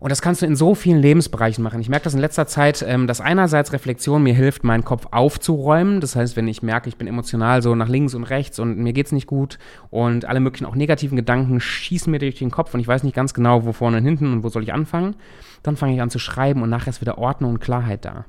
Und 0.00 0.08
das 0.08 0.22
kannst 0.22 0.40
du 0.40 0.46
in 0.46 0.56
so 0.56 0.74
vielen 0.74 0.98
Lebensbereichen 0.98 1.62
machen. 1.62 1.78
Ich 1.82 1.90
merke 1.90 2.04
das 2.04 2.14
in 2.14 2.20
letzter 2.20 2.46
Zeit, 2.46 2.82
ähm, 2.88 3.06
dass 3.06 3.20
einerseits 3.20 3.74
Reflexion 3.74 4.22
mir 4.22 4.32
hilft, 4.32 4.64
meinen 4.64 4.82
Kopf 4.82 5.06
aufzuräumen. 5.10 6.00
Das 6.00 6.16
heißt, 6.16 6.36
wenn 6.36 6.48
ich 6.48 6.62
merke, 6.62 6.88
ich 6.88 6.96
bin 6.96 7.06
emotional 7.06 7.60
so 7.60 7.74
nach 7.74 7.88
links 7.88 8.14
und 8.14 8.24
rechts 8.24 8.58
und 8.58 8.78
mir 8.78 8.94
geht's 8.94 9.12
nicht 9.12 9.26
gut 9.26 9.58
und 9.90 10.24
alle 10.24 10.40
möglichen 10.40 10.64
auch 10.64 10.74
negativen 10.74 11.16
Gedanken 11.16 11.60
schießen 11.60 12.10
mir 12.10 12.18
durch 12.18 12.36
den 12.36 12.50
Kopf 12.50 12.72
und 12.72 12.80
ich 12.80 12.88
weiß 12.88 13.02
nicht 13.02 13.14
ganz 13.14 13.34
genau, 13.34 13.66
wo 13.66 13.72
vorne 13.72 13.98
und 13.98 14.04
hinten 14.04 14.32
und 14.32 14.42
wo 14.42 14.48
soll 14.48 14.62
ich 14.62 14.72
anfangen, 14.72 15.16
dann 15.62 15.76
fange 15.76 15.94
ich 15.94 16.00
an 16.00 16.08
zu 16.08 16.18
schreiben 16.18 16.62
und 16.62 16.70
nachher 16.70 16.90
ist 16.90 17.02
wieder 17.02 17.18
Ordnung 17.18 17.50
und 17.50 17.60
Klarheit 17.60 18.06
da. 18.06 18.24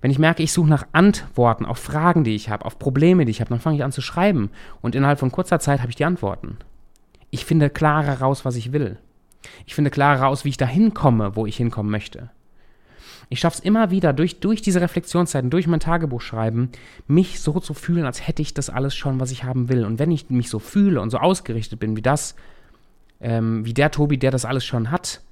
Wenn 0.00 0.10
ich 0.10 0.18
merke, 0.18 0.42
ich 0.42 0.52
suche 0.52 0.68
nach 0.68 0.88
Antworten 0.90 1.66
auf 1.66 1.78
Fragen, 1.78 2.24
die 2.24 2.34
ich 2.34 2.50
habe, 2.50 2.64
auf 2.64 2.80
Probleme, 2.80 3.24
die 3.24 3.30
ich 3.30 3.40
habe, 3.40 3.50
dann 3.50 3.60
fange 3.60 3.76
ich 3.76 3.84
an 3.84 3.92
zu 3.92 4.00
schreiben 4.00 4.50
und 4.82 4.96
innerhalb 4.96 5.20
von 5.20 5.30
kurzer 5.30 5.60
Zeit 5.60 5.80
habe 5.80 5.90
ich 5.90 5.96
die 5.96 6.04
Antworten. 6.04 6.58
Ich 7.30 7.44
finde 7.44 7.70
klarer 7.70 8.20
raus, 8.20 8.44
was 8.44 8.56
ich 8.56 8.72
will. 8.72 8.98
Ich 9.66 9.74
finde 9.74 9.90
klarer 9.90 10.20
heraus, 10.20 10.44
wie 10.44 10.50
ich 10.50 10.56
da 10.56 10.66
hinkomme, 10.66 11.36
wo 11.36 11.46
ich 11.46 11.56
hinkommen 11.56 11.90
möchte. 11.90 12.30
Ich 13.28 13.40
schaffe 13.40 13.58
es 13.58 13.64
immer 13.64 13.90
wieder, 13.90 14.12
durch, 14.12 14.40
durch 14.40 14.62
diese 14.62 14.80
Reflexionszeiten, 14.80 15.50
durch 15.50 15.66
mein 15.66 15.80
Tagebuch 15.80 16.20
schreiben, 16.20 16.70
mich 17.06 17.40
so 17.40 17.58
zu 17.58 17.74
fühlen, 17.74 18.04
als 18.04 18.26
hätte 18.26 18.42
ich 18.42 18.54
das 18.54 18.70
alles 18.70 18.94
schon, 18.94 19.20
was 19.20 19.30
ich 19.30 19.44
haben 19.44 19.68
will. 19.68 19.84
Und 19.84 19.98
wenn 19.98 20.10
ich 20.10 20.30
mich 20.30 20.50
so 20.50 20.58
fühle 20.58 21.00
und 21.00 21.10
so 21.10 21.18
ausgerichtet 21.18 21.80
bin 21.80 21.96
wie 21.96 22.02
das, 22.02 22.34
ähm, 23.20 23.64
wie 23.64 23.74
der 23.74 23.90
Tobi, 23.90 24.18
der 24.18 24.30
das 24.30 24.44
alles 24.44 24.64
schon 24.64 24.90
hat, 24.90 25.22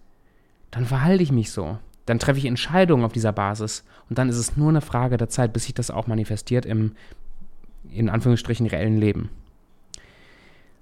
dann 0.70 0.87
verhalte 0.87 1.23
ich 1.23 1.32
mich 1.32 1.50
so. 1.50 1.79
Dann 2.06 2.19
treffe 2.19 2.38
ich 2.38 2.47
Entscheidungen 2.47 3.05
auf 3.05 3.12
dieser 3.12 3.32
Basis. 3.32 3.85
Und 4.08 4.19
dann 4.19 4.29
ist 4.29 4.38
es 4.38 4.56
nur 4.56 4.70
eine 4.70 4.81
Frage 4.81 5.17
der 5.17 5.29
Zeit, 5.29 5.53
bis 5.53 5.65
sich 5.65 5.75
das 5.75 5.91
auch 5.91 6.06
manifestiert 6.06 6.67
im, 6.67 6.93
in 7.91 8.08
Anführungsstrichen, 8.08 8.67
reellen 8.67 8.99
Leben. 8.99 9.29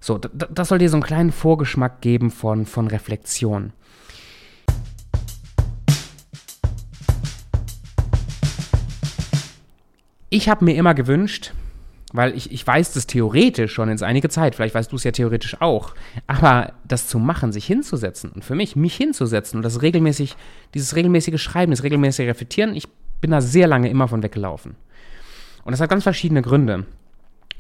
So, 0.01 0.19
das 0.19 0.69
soll 0.69 0.79
dir 0.79 0.89
so 0.89 0.97
einen 0.97 1.03
kleinen 1.03 1.31
Vorgeschmack 1.31 2.01
geben 2.01 2.31
von, 2.31 2.65
von 2.65 2.87
Reflexion. 2.87 3.73
Ich 10.31 10.49
habe 10.49 10.65
mir 10.65 10.75
immer 10.77 10.95
gewünscht, 10.95 11.53
weil 12.13 12.35
ich, 12.35 12.51
ich 12.51 12.67
weiß 12.67 12.95
das 12.95 13.07
theoretisch 13.07 13.75
schon 13.75 13.91
in 13.91 14.03
einige 14.03 14.31
Zeit, 14.31 14.55
vielleicht 14.55 14.75
weißt 14.75 14.91
du 14.91 14.97
es 14.97 15.05
ja 15.05 15.11
theoretisch 15.11 15.61
auch, 15.61 15.95
aber 16.27 16.73
das 16.87 17.09
zu 17.09 17.19
machen, 17.19 17.53
sich 17.53 17.67
hinzusetzen 17.67 18.31
und 18.31 18.45
für 18.45 18.55
mich, 18.55 18.77
mich 18.77 18.97
hinzusetzen 18.97 19.59
und 19.59 19.65
das 19.65 19.83
regelmäßig, 19.83 20.37
dieses 20.73 20.97
regelmäßige 20.97 21.41
Schreiben, 21.41 21.73
das 21.73 21.83
regelmäßige 21.83 22.27
Reflektieren, 22.27 22.75
ich 22.75 22.89
bin 23.21 23.33
da 23.33 23.41
sehr 23.41 23.67
lange 23.67 23.91
immer 23.91 24.09
von 24.09 24.23
weggelaufen. 24.23 24.77
Und 25.65 25.73
das 25.73 25.81
hat 25.81 25.91
ganz 25.91 26.05
verschiedene 26.05 26.43
Gründe. 26.43 26.87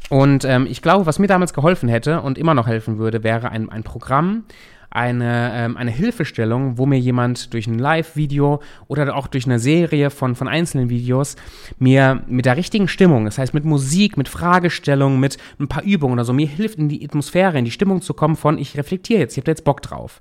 Und 0.09 0.45
ähm, 0.45 0.67
ich 0.69 0.83
glaube, 0.83 1.07
was 1.07 1.19
mir 1.19 1.29
damals 1.29 1.55
geholfen 1.55 1.89
hätte 1.89 2.21
und 2.23 2.39
immer 2.39 2.55
noch 2.55 2.67
helfen 2.67 2.99
würde, 2.99 3.23
wäre 3.23 3.51
ein, 3.51 3.71
ein 3.71 3.85
Programm, 3.85 4.45
eine, 4.91 5.53
ähm, 5.55 5.77
eine 5.77 5.93
Hilfestellung, 5.93 6.77
wo 6.77 6.85
mir 6.85 6.99
jemand 6.99 7.55
durch 7.55 7.69
ein 7.69 7.79
Live-Video 7.79 8.61
oder 8.89 9.15
auch 9.15 9.29
durch 9.29 9.47
eine 9.47 9.61
Serie 9.61 10.11
von, 10.11 10.35
von 10.35 10.49
einzelnen 10.49 10.91
Videos 10.91 11.37
mir 11.79 12.25
mit 12.27 12.45
der 12.45 12.57
richtigen 12.57 12.89
Stimmung, 12.89 13.25
das 13.25 13.39
heißt 13.39 13.55
mit 13.55 13.65
Musik, 13.65 14.17
mit 14.17 14.29
Fragestellungen, 14.29 15.21
mit 15.21 15.39
ein 15.61 15.69
paar 15.69 15.85
Übungen 15.85 16.15
oder 16.15 16.25
so, 16.25 16.33
mir 16.33 16.49
hilft 16.49 16.79
in 16.79 16.89
die 16.89 17.05
Atmosphäre, 17.05 17.59
in 17.59 17.65
die 17.65 17.71
Stimmung 17.71 18.03
zu 18.03 18.15
kommen 18.15 18.35
von, 18.35 18.59
ich 18.59 18.77
reflektiere 18.77 19.21
jetzt, 19.21 19.37
ich 19.37 19.43
habe 19.43 19.51
jetzt 19.53 19.65
Bock 19.65 19.81
drauf. 19.81 20.19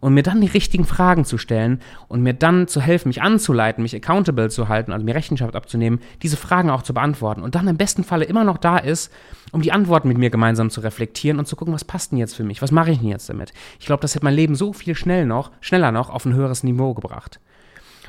Und 0.00 0.14
mir 0.14 0.22
dann 0.22 0.40
die 0.40 0.46
richtigen 0.46 0.84
Fragen 0.84 1.24
zu 1.24 1.36
stellen 1.36 1.80
und 2.06 2.22
mir 2.22 2.34
dann 2.34 2.68
zu 2.68 2.80
helfen, 2.80 3.08
mich 3.08 3.22
anzuleiten, 3.22 3.82
mich 3.82 3.96
accountable 3.96 4.50
zu 4.50 4.68
halten, 4.68 4.92
also 4.92 5.04
mir 5.04 5.14
Rechenschaft 5.14 5.56
abzunehmen, 5.56 5.98
diese 6.22 6.36
Fragen 6.36 6.70
auch 6.70 6.82
zu 6.82 6.94
beantworten 6.94 7.42
und 7.42 7.54
dann 7.54 7.66
im 7.66 7.76
besten 7.76 8.04
Falle 8.04 8.26
immer 8.26 8.44
noch 8.44 8.58
da 8.58 8.76
ist, 8.76 9.10
um 9.52 9.62
die 9.62 9.72
Antworten 9.72 10.08
mit 10.08 10.18
mir 10.18 10.30
gemeinsam 10.30 10.70
zu 10.70 10.80
reflektieren 10.80 11.38
und 11.38 11.46
zu 11.46 11.56
gucken, 11.56 11.74
was 11.74 11.84
passt 11.84 12.12
denn 12.12 12.18
jetzt 12.18 12.34
für 12.34 12.44
mich, 12.44 12.62
was 12.62 12.70
mache 12.70 12.92
ich 12.92 12.98
denn 12.98 13.08
jetzt 13.08 13.28
damit. 13.28 13.52
Ich 13.80 13.86
glaube, 13.86 14.02
das 14.02 14.09
hätte 14.14 14.24
mein 14.24 14.34
Leben 14.34 14.54
so 14.54 14.72
viel 14.72 14.94
schnell 14.94 15.26
noch, 15.26 15.50
schneller 15.60 15.92
noch 15.92 16.10
auf 16.10 16.24
ein 16.24 16.34
höheres 16.34 16.62
Niveau 16.62 16.94
gebracht. 16.94 17.40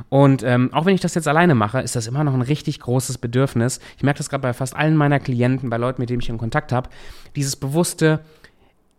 Und 0.10 0.44
ähm, 0.44 0.74
auch 0.74 0.86
wenn 0.86 0.96
ich 0.96 1.02
das 1.02 1.16
jetzt 1.16 1.28
alleine 1.28 1.56
mache, 1.56 1.82
ist 1.82 1.96
das 1.96 2.08
immer 2.08 2.24
noch 2.24 2.34
ein 2.34 2.42
richtig 2.42 2.80
großes 2.80 3.18
Bedürfnis. 3.18 3.80
Ich 3.98 4.04
merke 4.04 4.20
das 4.20 4.30
gerade 4.30 4.42
bei 4.42 4.54
fast 4.54 4.76
allen 4.76 4.96
meiner 4.96 5.20
Klienten, 5.20 5.70
bei 5.70 5.78
Leuten, 5.78 6.02
mit 6.02 6.10
denen 6.10 6.22
ich 6.22 6.30
in 6.30 6.38
Kontakt 6.38 6.72
habe, 6.72 6.90
dieses 7.36 7.56
bewusste, 7.56 8.22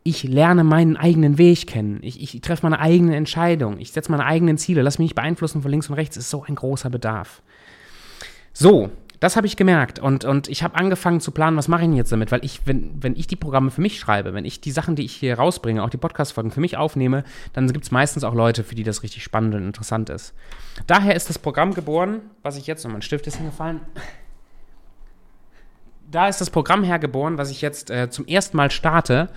ich 0.04 0.24
lerne 0.24 0.64
meinen 0.64 0.96
eigenen 0.96 1.38
Weg 1.38 1.66
kennen. 1.66 2.00
Ich, 2.02 2.22
ich 2.22 2.40
treffe 2.40 2.66
meine 2.66 2.80
eigene 2.80 3.16
Entscheidung. 3.16 3.78
Ich 3.78 3.92
setze 3.92 4.10
meine 4.10 4.26
eigenen 4.26 4.58
Ziele. 4.58 4.82
Lass 4.82 4.98
mich 4.98 5.06
nicht 5.06 5.14
beeinflussen 5.14 5.62
von 5.62 5.70
links 5.70 5.88
und 5.88 5.94
rechts. 5.94 6.16
Ist 6.16 6.30
so 6.30 6.44
ein 6.46 6.56
großer 6.56 6.90
Bedarf. 6.90 7.42
So, 8.52 8.90
das 9.22 9.36
habe 9.36 9.46
ich 9.46 9.56
gemerkt 9.56 10.00
und, 10.00 10.24
und 10.24 10.48
ich 10.48 10.64
habe 10.64 10.74
angefangen 10.74 11.20
zu 11.20 11.30
planen, 11.30 11.56
was 11.56 11.68
mache 11.68 11.82
ich 11.82 11.86
denn 11.86 11.96
jetzt 11.96 12.10
damit, 12.10 12.32
weil 12.32 12.44
ich, 12.44 12.66
wenn, 12.66 12.90
wenn 13.00 13.14
ich 13.14 13.28
die 13.28 13.36
Programme 13.36 13.70
für 13.70 13.80
mich 13.80 14.00
schreibe, 14.00 14.34
wenn 14.34 14.44
ich 14.44 14.60
die 14.60 14.72
Sachen, 14.72 14.96
die 14.96 15.04
ich 15.04 15.14
hier 15.14 15.38
rausbringe, 15.38 15.80
auch 15.80 15.90
die 15.90 15.96
Podcast-Folgen 15.96 16.50
für 16.50 16.58
mich 16.58 16.76
aufnehme, 16.76 17.22
dann 17.52 17.72
gibt 17.72 17.84
es 17.84 17.92
meistens 17.92 18.24
auch 18.24 18.34
Leute, 18.34 18.64
für 18.64 18.74
die 18.74 18.82
das 18.82 19.04
richtig 19.04 19.22
spannend 19.22 19.54
und 19.54 19.64
interessant 19.64 20.10
ist. 20.10 20.34
Daher 20.88 21.14
ist 21.14 21.28
das 21.28 21.38
Programm 21.38 21.72
geboren, 21.72 22.22
was 22.42 22.56
ich 22.56 22.66
jetzt, 22.66 22.84
und 22.84 22.90
mein 22.90 23.02
Stift 23.02 23.28
ist 23.28 23.36
hingefallen, 23.36 23.80
da 26.10 26.26
ist 26.26 26.40
das 26.40 26.50
Programm 26.50 26.82
hergeboren, 26.82 27.38
was 27.38 27.52
ich 27.52 27.62
jetzt 27.62 27.92
äh, 27.92 28.10
zum 28.10 28.26
ersten 28.26 28.56
Mal 28.56 28.72
starte, 28.72 29.28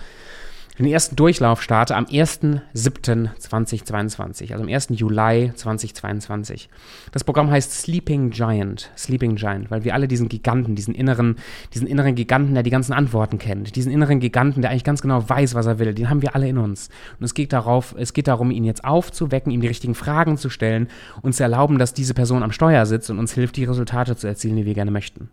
den 0.78 0.92
ersten 0.92 1.16
Durchlauf 1.16 1.62
starte 1.62 1.96
am 1.96 2.04
1.7.2022, 2.04 4.52
also 4.52 4.62
am 4.62 4.68
1. 4.68 4.88
Juli 4.90 5.50
2022. 5.54 6.68
Das 7.12 7.24
Programm 7.24 7.50
heißt 7.50 7.72
Sleeping 7.72 8.28
Giant, 8.30 8.90
Sleeping 8.96 9.36
Giant, 9.36 9.70
weil 9.70 9.84
wir 9.84 9.94
alle 9.94 10.06
diesen 10.06 10.28
Giganten, 10.28 10.74
diesen 10.74 10.94
inneren, 10.94 11.36
diesen 11.72 11.86
inneren 11.86 12.14
Giganten, 12.14 12.52
der 12.52 12.62
die 12.62 12.68
ganzen 12.70 12.92
Antworten 12.92 13.38
kennt, 13.38 13.74
diesen 13.74 13.90
inneren 13.90 14.20
Giganten, 14.20 14.60
der 14.60 14.70
eigentlich 14.70 14.84
ganz 14.84 15.00
genau 15.00 15.26
weiß, 15.26 15.54
was 15.54 15.64
er 15.64 15.78
will, 15.78 15.94
den 15.94 16.10
haben 16.10 16.20
wir 16.20 16.34
alle 16.34 16.48
in 16.48 16.58
uns. 16.58 16.90
Und 17.18 17.24
es 17.24 17.32
geht 17.32 17.54
darauf, 17.54 17.94
es 17.98 18.12
geht 18.12 18.28
darum, 18.28 18.50
ihn 18.50 18.64
jetzt 18.64 18.84
aufzuwecken, 18.84 19.52
ihm 19.52 19.62
die 19.62 19.68
richtigen 19.68 19.94
Fragen 19.94 20.36
zu 20.36 20.50
stellen, 20.50 20.88
uns 21.22 21.38
zu 21.38 21.42
erlauben, 21.42 21.78
dass 21.78 21.94
diese 21.94 22.12
Person 22.12 22.42
am 22.42 22.52
Steuer 22.52 22.84
sitzt 22.84 23.08
und 23.08 23.18
uns 23.18 23.32
hilft, 23.32 23.56
die 23.56 23.64
Resultate 23.64 24.16
zu 24.16 24.26
erzielen, 24.26 24.56
die 24.56 24.66
wir 24.66 24.74
gerne 24.74 24.90
möchten. 24.90 25.30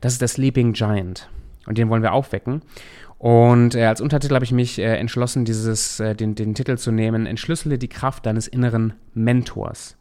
Das 0.00 0.12
ist 0.12 0.20
der 0.20 0.28
Sleeping 0.28 0.72
Giant. 0.72 1.28
Und 1.66 1.78
den 1.78 1.88
wollen 1.88 2.02
wir 2.02 2.12
aufwecken. 2.12 2.62
Und 3.18 3.74
äh, 3.74 3.84
als 3.84 4.00
Untertitel 4.00 4.34
habe 4.34 4.44
ich 4.44 4.52
mich 4.52 4.78
äh, 4.78 4.96
entschlossen, 4.96 5.44
dieses, 5.44 6.00
äh, 6.00 6.14
den, 6.14 6.34
den 6.34 6.54
Titel 6.54 6.76
zu 6.76 6.92
nehmen: 6.92 7.26
Entschlüssele 7.26 7.78
die 7.78 7.88
Kraft 7.88 8.26
deines 8.26 8.46
inneren 8.46 8.92
Mentors. 9.14 9.96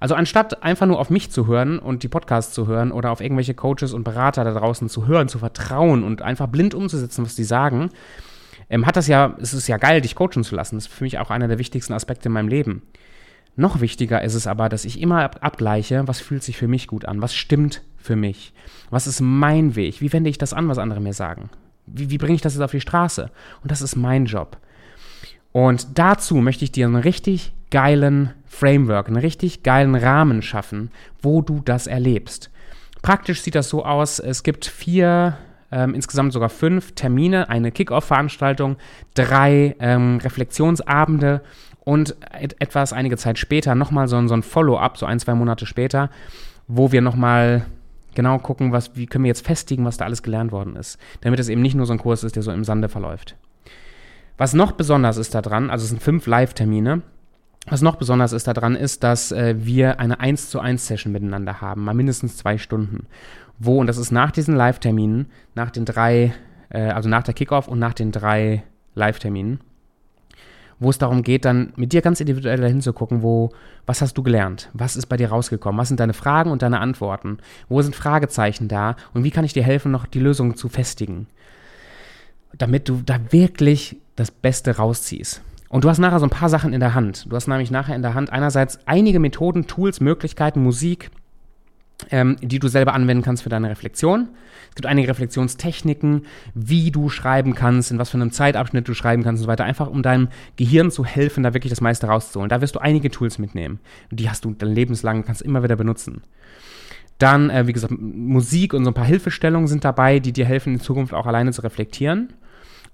Also 0.00 0.14
anstatt 0.14 0.62
einfach 0.62 0.86
nur 0.86 0.98
auf 0.98 1.10
mich 1.10 1.30
zu 1.30 1.46
hören 1.46 1.78
und 1.78 2.02
die 2.02 2.08
Podcasts 2.08 2.52
zu 2.52 2.66
hören 2.66 2.92
oder 2.92 3.10
auf 3.10 3.20
irgendwelche 3.20 3.54
Coaches 3.54 3.92
und 3.92 4.04
Berater 4.04 4.44
da 4.44 4.52
draußen 4.52 4.88
zu 4.88 5.06
hören, 5.06 5.28
zu 5.28 5.38
vertrauen 5.38 6.02
und 6.02 6.20
einfach 6.20 6.46
blind 6.48 6.74
umzusetzen, 6.74 7.24
was 7.24 7.36
die 7.36 7.44
sagen, 7.44 7.90
ähm, 8.68 8.86
hat 8.86 8.96
das 8.96 9.06
ja, 9.06 9.36
es 9.40 9.54
ist 9.54 9.68
ja 9.68 9.76
geil, 9.76 10.00
dich 10.00 10.14
coachen 10.14 10.44
zu 10.44 10.54
lassen. 10.54 10.76
Das 10.76 10.86
ist 10.86 10.92
für 10.92 11.04
mich 11.04 11.18
auch 11.18 11.30
einer 11.30 11.48
der 11.48 11.58
wichtigsten 11.58 11.92
Aspekte 11.92 12.28
in 12.28 12.32
meinem 12.32 12.48
Leben. 12.48 12.82
Noch 13.56 13.80
wichtiger 13.80 14.20
ist 14.22 14.34
es 14.34 14.46
aber, 14.46 14.68
dass 14.68 14.84
ich 14.84 15.00
immer 15.00 15.42
abgleiche, 15.42 16.08
was 16.08 16.20
fühlt 16.20 16.42
sich 16.42 16.56
für 16.56 16.68
mich 16.68 16.88
gut 16.88 17.04
an, 17.04 17.22
was 17.22 17.34
stimmt 17.34 17.82
für 17.96 18.16
mich, 18.16 18.52
was 18.90 19.06
ist 19.06 19.20
mein 19.20 19.76
Weg, 19.76 20.00
wie 20.00 20.12
wende 20.12 20.28
ich 20.28 20.38
das 20.38 20.52
an, 20.52 20.68
was 20.68 20.78
andere 20.78 21.00
mir 21.00 21.12
sagen, 21.12 21.50
wie, 21.86 22.10
wie 22.10 22.18
bringe 22.18 22.34
ich 22.34 22.40
das 22.40 22.54
jetzt 22.54 22.62
auf 22.62 22.70
die 22.70 22.80
Straße? 22.80 23.30
Und 23.62 23.70
das 23.70 23.82
ist 23.82 23.96
mein 23.96 24.26
Job. 24.26 24.58
Und 25.52 25.98
dazu 25.98 26.36
möchte 26.36 26.64
ich 26.64 26.72
dir 26.72 26.86
einen 26.86 26.96
richtig 26.96 27.52
geilen 27.70 28.30
Framework, 28.46 29.08
einen 29.08 29.16
richtig 29.16 29.62
geilen 29.62 29.94
Rahmen 29.94 30.42
schaffen, 30.42 30.90
wo 31.22 31.42
du 31.42 31.60
das 31.64 31.86
erlebst. 31.86 32.50
Praktisch 33.02 33.42
sieht 33.42 33.54
das 33.54 33.68
so 33.68 33.84
aus, 33.84 34.18
es 34.18 34.42
gibt 34.42 34.64
vier, 34.64 35.36
ähm, 35.70 35.94
insgesamt 35.94 36.32
sogar 36.32 36.48
fünf 36.48 36.92
Termine, 36.92 37.48
eine 37.50 37.70
Kick-Off-Veranstaltung, 37.70 38.76
drei 39.14 39.76
ähm, 39.78 40.18
Reflexionsabende 40.22 41.42
und 41.84 42.16
et 42.40 42.60
etwas 42.60 42.92
einige 42.92 43.16
Zeit 43.16 43.38
später 43.38 43.74
nochmal 43.74 44.08
so, 44.08 44.26
so 44.26 44.34
ein 44.34 44.42
Follow-up, 44.42 44.96
so 44.96 45.06
ein, 45.06 45.20
zwei 45.20 45.34
Monate 45.34 45.66
später, 45.66 46.10
wo 46.66 46.92
wir 46.92 47.02
nochmal 47.02 47.66
genau 48.14 48.38
gucken, 48.38 48.72
was, 48.72 48.96
wie 48.96 49.06
können 49.06 49.24
wir 49.24 49.28
jetzt 49.28 49.46
festigen, 49.46 49.84
was 49.84 49.96
da 49.96 50.04
alles 50.04 50.22
gelernt 50.22 50.52
worden 50.52 50.76
ist. 50.76 50.98
Damit 51.20 51.40
es 51.40 51.48
eben 51.48 51.62
nicht 51.62 51.74
nur 51.74 51.86
so 51.86 51.92
ein 51.92 51.98
Kurs 51.98 52.24
ist, 52.24 52.36
der 52.36 52.42
so 52.42 52.52
im 52.52 52.64
Sande 52.64 52.88
verläuft. 52.88 53.36
Was 54.36 54.54
noch 54.54 54.72
besonders 54.72 55.16
ist 55.16 55.34
daran, 55.34 55.70
also 55.70 55.84
es 55.84 55.90
sind 55.90 56.02
fünf 56.02 56.26
Live-Termine, 56.26 57.02
was 57.66 57.80
noch 57.80 57.96
besonders 57.96 58.32
ist 58.32 58.46
daran, 58.46 58.76
ist, 58.76 59.02
dass 59.02 59.32
äh, 59.32 59.54
wir 59.58 59.98
eine 59.98 60.20
1 60.20 60.50
zu 60.50 60.60
1 60.60 60.86
Session 60.86 61.12
miteinander 61.12 61.60
haben, 61.60 61.84
mal 61.84 61.94
mindestens 61.94 62.36
zwei 62.36 62.58
Stunden. 62.58 63.06
Wo, 63.58 63.80
und 63.80 63.86
das 63.86 63.96
ist 63.96 64.10
nach 64.10 64.32
diesen 64.32 64.54
Live-Terminen, 64.54 65.26
nach 65.54 65.70
den 65.70 65.84
drei, 65.84 66.34
äh, 66.68 66.82
also 66.90 67.08
nach 67.08 67.22
der 67.22 67.32
Kickoff 67.32 67.68
und 67.68 67.78
nach 67.78 67.94
den 67.94 68.12
drei 68.12 68.64
Live-Terminen, 68.94 69.60
wo 70.78 70.90
es 70.90 70.98
darum 70.98 71.22
geht, 71.22 71.44
dann 71.44 71.72
mit 71.76 71.92
dir 71.92 72.02
ganz 72.02 72.20
individuell 72.20 72.60
dahin 72.60 72.80
zu 72.80 72.92
gucken, 72.92 73.22
wo, 73.22 73.50
was 73.86 74.02
hast 74.02 74.16
du 74.18 74.22
gelernt? 74.22 74.70
Was 74.72 74.96
ist 74.96 75.06
bei 75.06 75.16
dir 75.16 75.28
rausgekommen? 75.28 75.80
Was 75.80 75.88
sind 75.88 76.00
deine 76.00 76.14
Fragen 76.14 76.50
und 76.50 76.62
deine 76.62 76.80
Antworten? 76.80 77.38
Wo 77.68 77.80
sind 77.82 77.96
Fragezeichen 77.96 78.68
da? 78.68 78.96
Und 79.12 79.24
wie 79.24 79.30
kann 79.30 79.44
ich 79.44 79.52
dir 79.52 79.62
helfen, 79.62 79.92
noch 79.92 80.06
die 80.06 80.20
Lösung 80.20 80.56
zu 80.56 80.68
festigen? 80.68 81.26
Damit 82.56 82.88
du 82.88 83.02
da 83.04 83.18
wirklich 83.30 83.96
das 84.16 84.30
Beste 84.30 84.76
rausziehst. 84.76 85.42
Und 85.68 85.82
du 85.82 85.88
hast 85.88 85.98
nachher 85.98 86.20
so 86.20 86.26
ein 86.26 86.30
paar 86.30 86.48
Sachen 86.48 86.72
in 86.72 86.80
der 86.80 86.94
Hand. 86.94 87.26
Du 87.28 87.34
hast 87.34 87.48
nämlich 87.48 87.70
nachher 87.70 87.96
in 87.96 88.02
der 88.02 88.14
Hand 88.14 88.30
einerseits 88.30 88.78
einige 88.86 89.18
Methoden, 89.18 89.66
Tools, 89.66 90.00
Möglichkeiten, 90.00 90.62
Musik, 90.62 91.10
ähm, 92.10 92.36
die 92.40 92.58
du 92.58 92.68
selber 92.68 92.94
anwenden 92.94 93.22
kannst 93.22 93.42
für 93.42 93.48
deine 93.48 93.70
Reflexion. 93.70 94.28
Es 94.68 94.74
gibt 94.74 94.86
einige 94.86 95.08
Reflexionstechniken, 95.08 96.26
wie 96.54 96.90
du 96.90 97.08
schreiben 97.08 97.54
kannst, 97.54 97.90
in 97.90 97.98
was 97.98 98.10
für 98.10 98.16
einem 98.16 98.32
Zeitabschnitt 98.32 98.88
du 98.88 98.94
schreiben 98.94 99.22
kannst 99.22 99.40
und 99.40 99.44
so 99.44 99.48
weiter, 99.48 99.64
einfach 99.64 99.88
um 99.88 100.02
deinem 100.02 100.28
Gehirn 100.56 100.90
zu 100.90 101.04
helfen, 101.04 101.44
da 101.44 101.54
wirklich 101.54 101.70
das 101.70 101.80
meiste 101.80 102.08
rauszuholen. 102.08 102.48
Da 102.48 102.60
wirst 102.60 102.74
du 102.74 102.80
einige 102.80 103.10
Tools 103.10 103.38
mitnehmen. 103.38 103.78
Die 104.10 104.28
hast 104.28 104.44
du 104.44 104.52
dein 104.52 104.70
lebenslang, 104.70 105.24
kannst 105.24 105.42
immer 105.42 105.62
wieder 105.62 105.76
benutzen. 105.76 106.22
Dann, 107.18 107.50
äh, 107.50 107.66
wie 107.66 107.72
gesagt, 107.72 107.94
Musik 107.96 108.74
und 108.74 108.84
so 108.84 108.90
ein 108.90 108.94
paar 108.94 109.04
Hilfestellungen 109.04 109.68
sind 109.68 109.84
dabei, 109.84 110.18
die 110.18 110.32
dir 110.32 110.44
helfen, 110.44 110.74
in 110.74 110.80
Zukunft 110.80 111.14
auch 111.14 111.26
alleine 111.26 111.52
zu 111.52 111.62
reflektieren. 111.62 112.32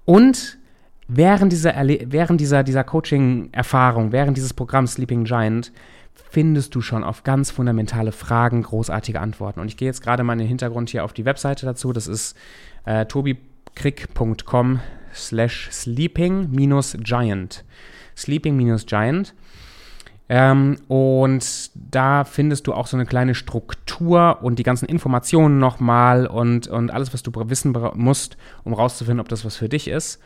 Und 0.05 0.59
während 1.07 1.51
dieser, 1.51 1.73
während 2.05 2.39
dieser, 2.39 2.63
dieser 2.63 2.83
Coaching-Erfahrung, 2.83 4.11
während 4.11 4.37
dieses 4.37 4.53
Programms 4.53 4.93
Sleeping 4.93 5.23
Giant, 5.23 5.71
findest 6.31 6.73
du 6.75 6.81
schon 6.81 7.03
auf 7.03 7.23
ganz 7.23 7.51
fundamentale 7.51 8.13
Fragen 8.13 8.63
großartige 8.63 9.19
Antworten. 9.19 9.59
Und 9.59 9.67
ich 9.67 9.75
gehe 9.75 9.89
jetzt 9.89 10.01
gerade 10.01 10.23
mal 10.23 10.31
in 10.33 10.39
den 10.39 10.47
Hintergrund 10.47 10.89
hier 10.89 11.03
auf 11.03 11.11
die 11.11 11.25
Webseite 11.25 11.65
dazu. 11.65 11.91
Das 11.91 12.07
ist 12.07 12.37
äh, 12.85 13.05
tobikrick.com 13.05 14.79
slash 15.13 15.69
sleeping-giant. 15.71 17.65
Sleeping-giant. 18.15 19.33
Ähm, 20.29 20.77
und 20.87 21.71
da 21.75 22.23
findest 22.23 22.67
du 22.67 22.73
auch 22.73 22.87
so 22.87 22.95
eine 22.95 23.05
kleine 23.05 23.35
Struktur 23.35 24.39
und 24.41 24.57
die 24.57 24.63
ganzen 24.63 24.85
Informationen 24.85 25.59
nochmal 25.59 26.27
und, 26.27 26.69
und 26.69 26.91
alles, 26.91 27.13
was 27.13 27.23
du 27.23 27.31
wissen 27.49 27.75
musst, 27.95 28.37
um 28.63 28.73
rauszufinden, 28.73 29.19
ob 29.19 29.27
das 29.27 29.43
was 29.43 29.57
für 29.57 29.67
dich 29.67 29.89
ist. 29.89 30.21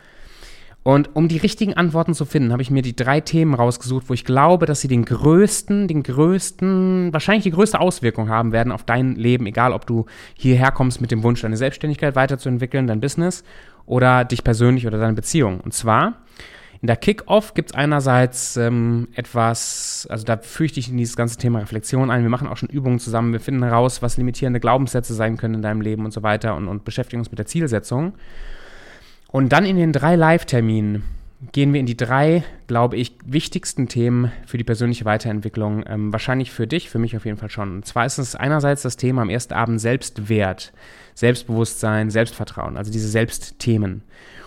Und 0.86 1.16
um 1.16 1.26
die 1.26 1.38
richtigen 1.38 1.74
Antworten 1.74 2.14
zu 2.14 2.24
finden, 2.24 2.52
habe 2.52 2.62
ich 2.62 2.70
mir 2.70 2.80
die 2.80 2.94
drei 2.94 3.20
Themen 3.20 3.54
rausgesucht, 3.54 4.08
wo 4.08 4.14
ich 4.14 4.24
glaube, 4.24 4.66
dass 4.66 4.82
sie 4.82 4.86
den 4.86 5.04
größten, 5.04 5.88
den 5.88 6.04
größten, 6.04 7.12
wahrscheinlich 7.12 7.42
die 7.42 7.50
größte 7.50 7.80
Auswirkung 7.80 8.28
haben 8.28 8.52
werden 8.52 8.70
auf 8.70 8.84
dein 8.84 9.16
Leben, 9.16 9.46
egal 9.46 9.72
ob 9.72 9.84
du 9.84 10.06
hierher 10.36 10.70
kommst 10.70 11.00
mit 11.00 11.10
dem 11.10 11.24
Wunsch, 11.24 11.42
deine 11.42 11.56
Selbstständigkeit 11.56 12.14
weiterzuentwickeln, 12.14 12.86
dein 12.86 13.00
Business 13.00 13.42
oder 13.84 14.24
dich 14.24 14.44
persönlich 14.44 14.86
oder 14.86 14.98
deine 14.98 15.14
Beziehung. 15.14 15.58
Und 15.58 15.74
zwar 15.74 16.18
in 16.80 16.86
der 16.86 16.94
Kick-Off 16.94 17.54
gibt 17.54 17.70
es 17.70 17.74
einerseits 17.76 18.56
ähm, 18.56 19.08
etwas, 19.16 20.06
also 20.08 20.24
da 20.24 20.36
führe 20.36 20.70
ich 20.76 20.88
in 20.88 20.98
dieses 20.98 21.16
ganze 21.16 21.36
Thema 21.36 21.58
Reflexion 21.58 22.12
ein. 22.12 22.22
Wir 22.22 22.30
machen 22.30 22.46
auch 22.46 22.58
schon 22.58 22.68
Übungen 22.68 23.00
zusammen. 23.00 23.32
Wir 23.32 23.40
finden 23.40 23.64
heraus, 23.64 24.02
was 24.02 24.18
limitierende 24.18 24.60
Glaubenssätze 24.60 25.14
sein 25.14 25.36
können 25.36 25.54
in 25.54 25.62
deinem 25.62 25.80
Leben 25.80 26.04
und 26.04 26.12
so 26.12 26.22
weiter 26.22 26.54
und, 26.54 26.68
und 26.68 26.84
beschäftigen 26.84 27.18
uns 27.18 27.32
mit 27.32 27.40
der 27.40 27.46
Zielsetzung. 27.46 28.12
Und 29.28 29.50
dann 29.50 29.64
in 29.64 29.76
den 29.76 29.92
drei 29.92 30.16
Live-Terminen 30.16 31.02
gehen 31.52 31.72
wir 31.72 31.80
in 31.80 31.86
die 31.86 31.96
drei, 31.96 32.44
glaube 32.66 32.96
ich, 32.96 33.16
wichtigsten 33.24 33.88
Themen 33.88 34.32
für 34.46 34.58
die 34.58 34.64
persönliche 34.64 35.04
Weiterentwicklung. 35.04 35.84
Ähm, 35.86 36.12
wahrscheinlich 36.12 36.50
für 36.50 36.66
dich, 36.66 36.88
für 36.88 36.98
mich 36.98 37.16
auf 37.16 37.24
jeden 37.24 37.36
Fall 37.36 37.50
schon. 37.50 37.76
Und 37.76 37.86
zwar 37.86 38.06
ist 38.06 38.18
es 38.18 38.34
einerseits 38.34 38.82
das 38.82 38.96
Thema 38.96 39.22
am 39.22 39.28
ersten 39.28 39.54
Abend 39.54 39.80
Selbstwert, 39.80 40.72
Selbstbewusstsein, 41.14 42.10
Selbstvertrauen, 42.10 42.76
also 42.76 42.90
diese 42.90 43.08
Selbstthemen. 43.08 44.02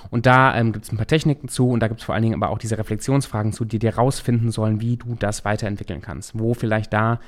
Und 0.10 0.26
da 0.26 0.58
ähm, 0.58 0.72
gibt 0.74 0.86
es 0.86 0.92
ein 0.92 0.98
paar 0.98 1.08
Techniken 1.08 1.48
zu 1.48 1.70
und 1.70 1.82
da 1.82 1.88
gibt 1.88 2.00
es 2.00 2.06
vor 2.06 2.16
allen 2.16 2.24
Dingen 2.24 2.42
aber 2.42 2.52
auch 2.52 2.58
diese 2.58 2.78
Reflexionsfragen 2.78 3.54
zu, 3.54 3.66
die 3.66 3.80
dir 3.80 3.96
rausfinden 3.96 4.52
sollen, 4.52 4.82
wie 4.82 4.98
du 4.98 5.16
das 5.16 5.46
weiterentwickeln 5.46 6.02
kannst, 6.02 6.38
wo 6.38 6.56
vielleicht 6.56 6.94
da 6.94 7.20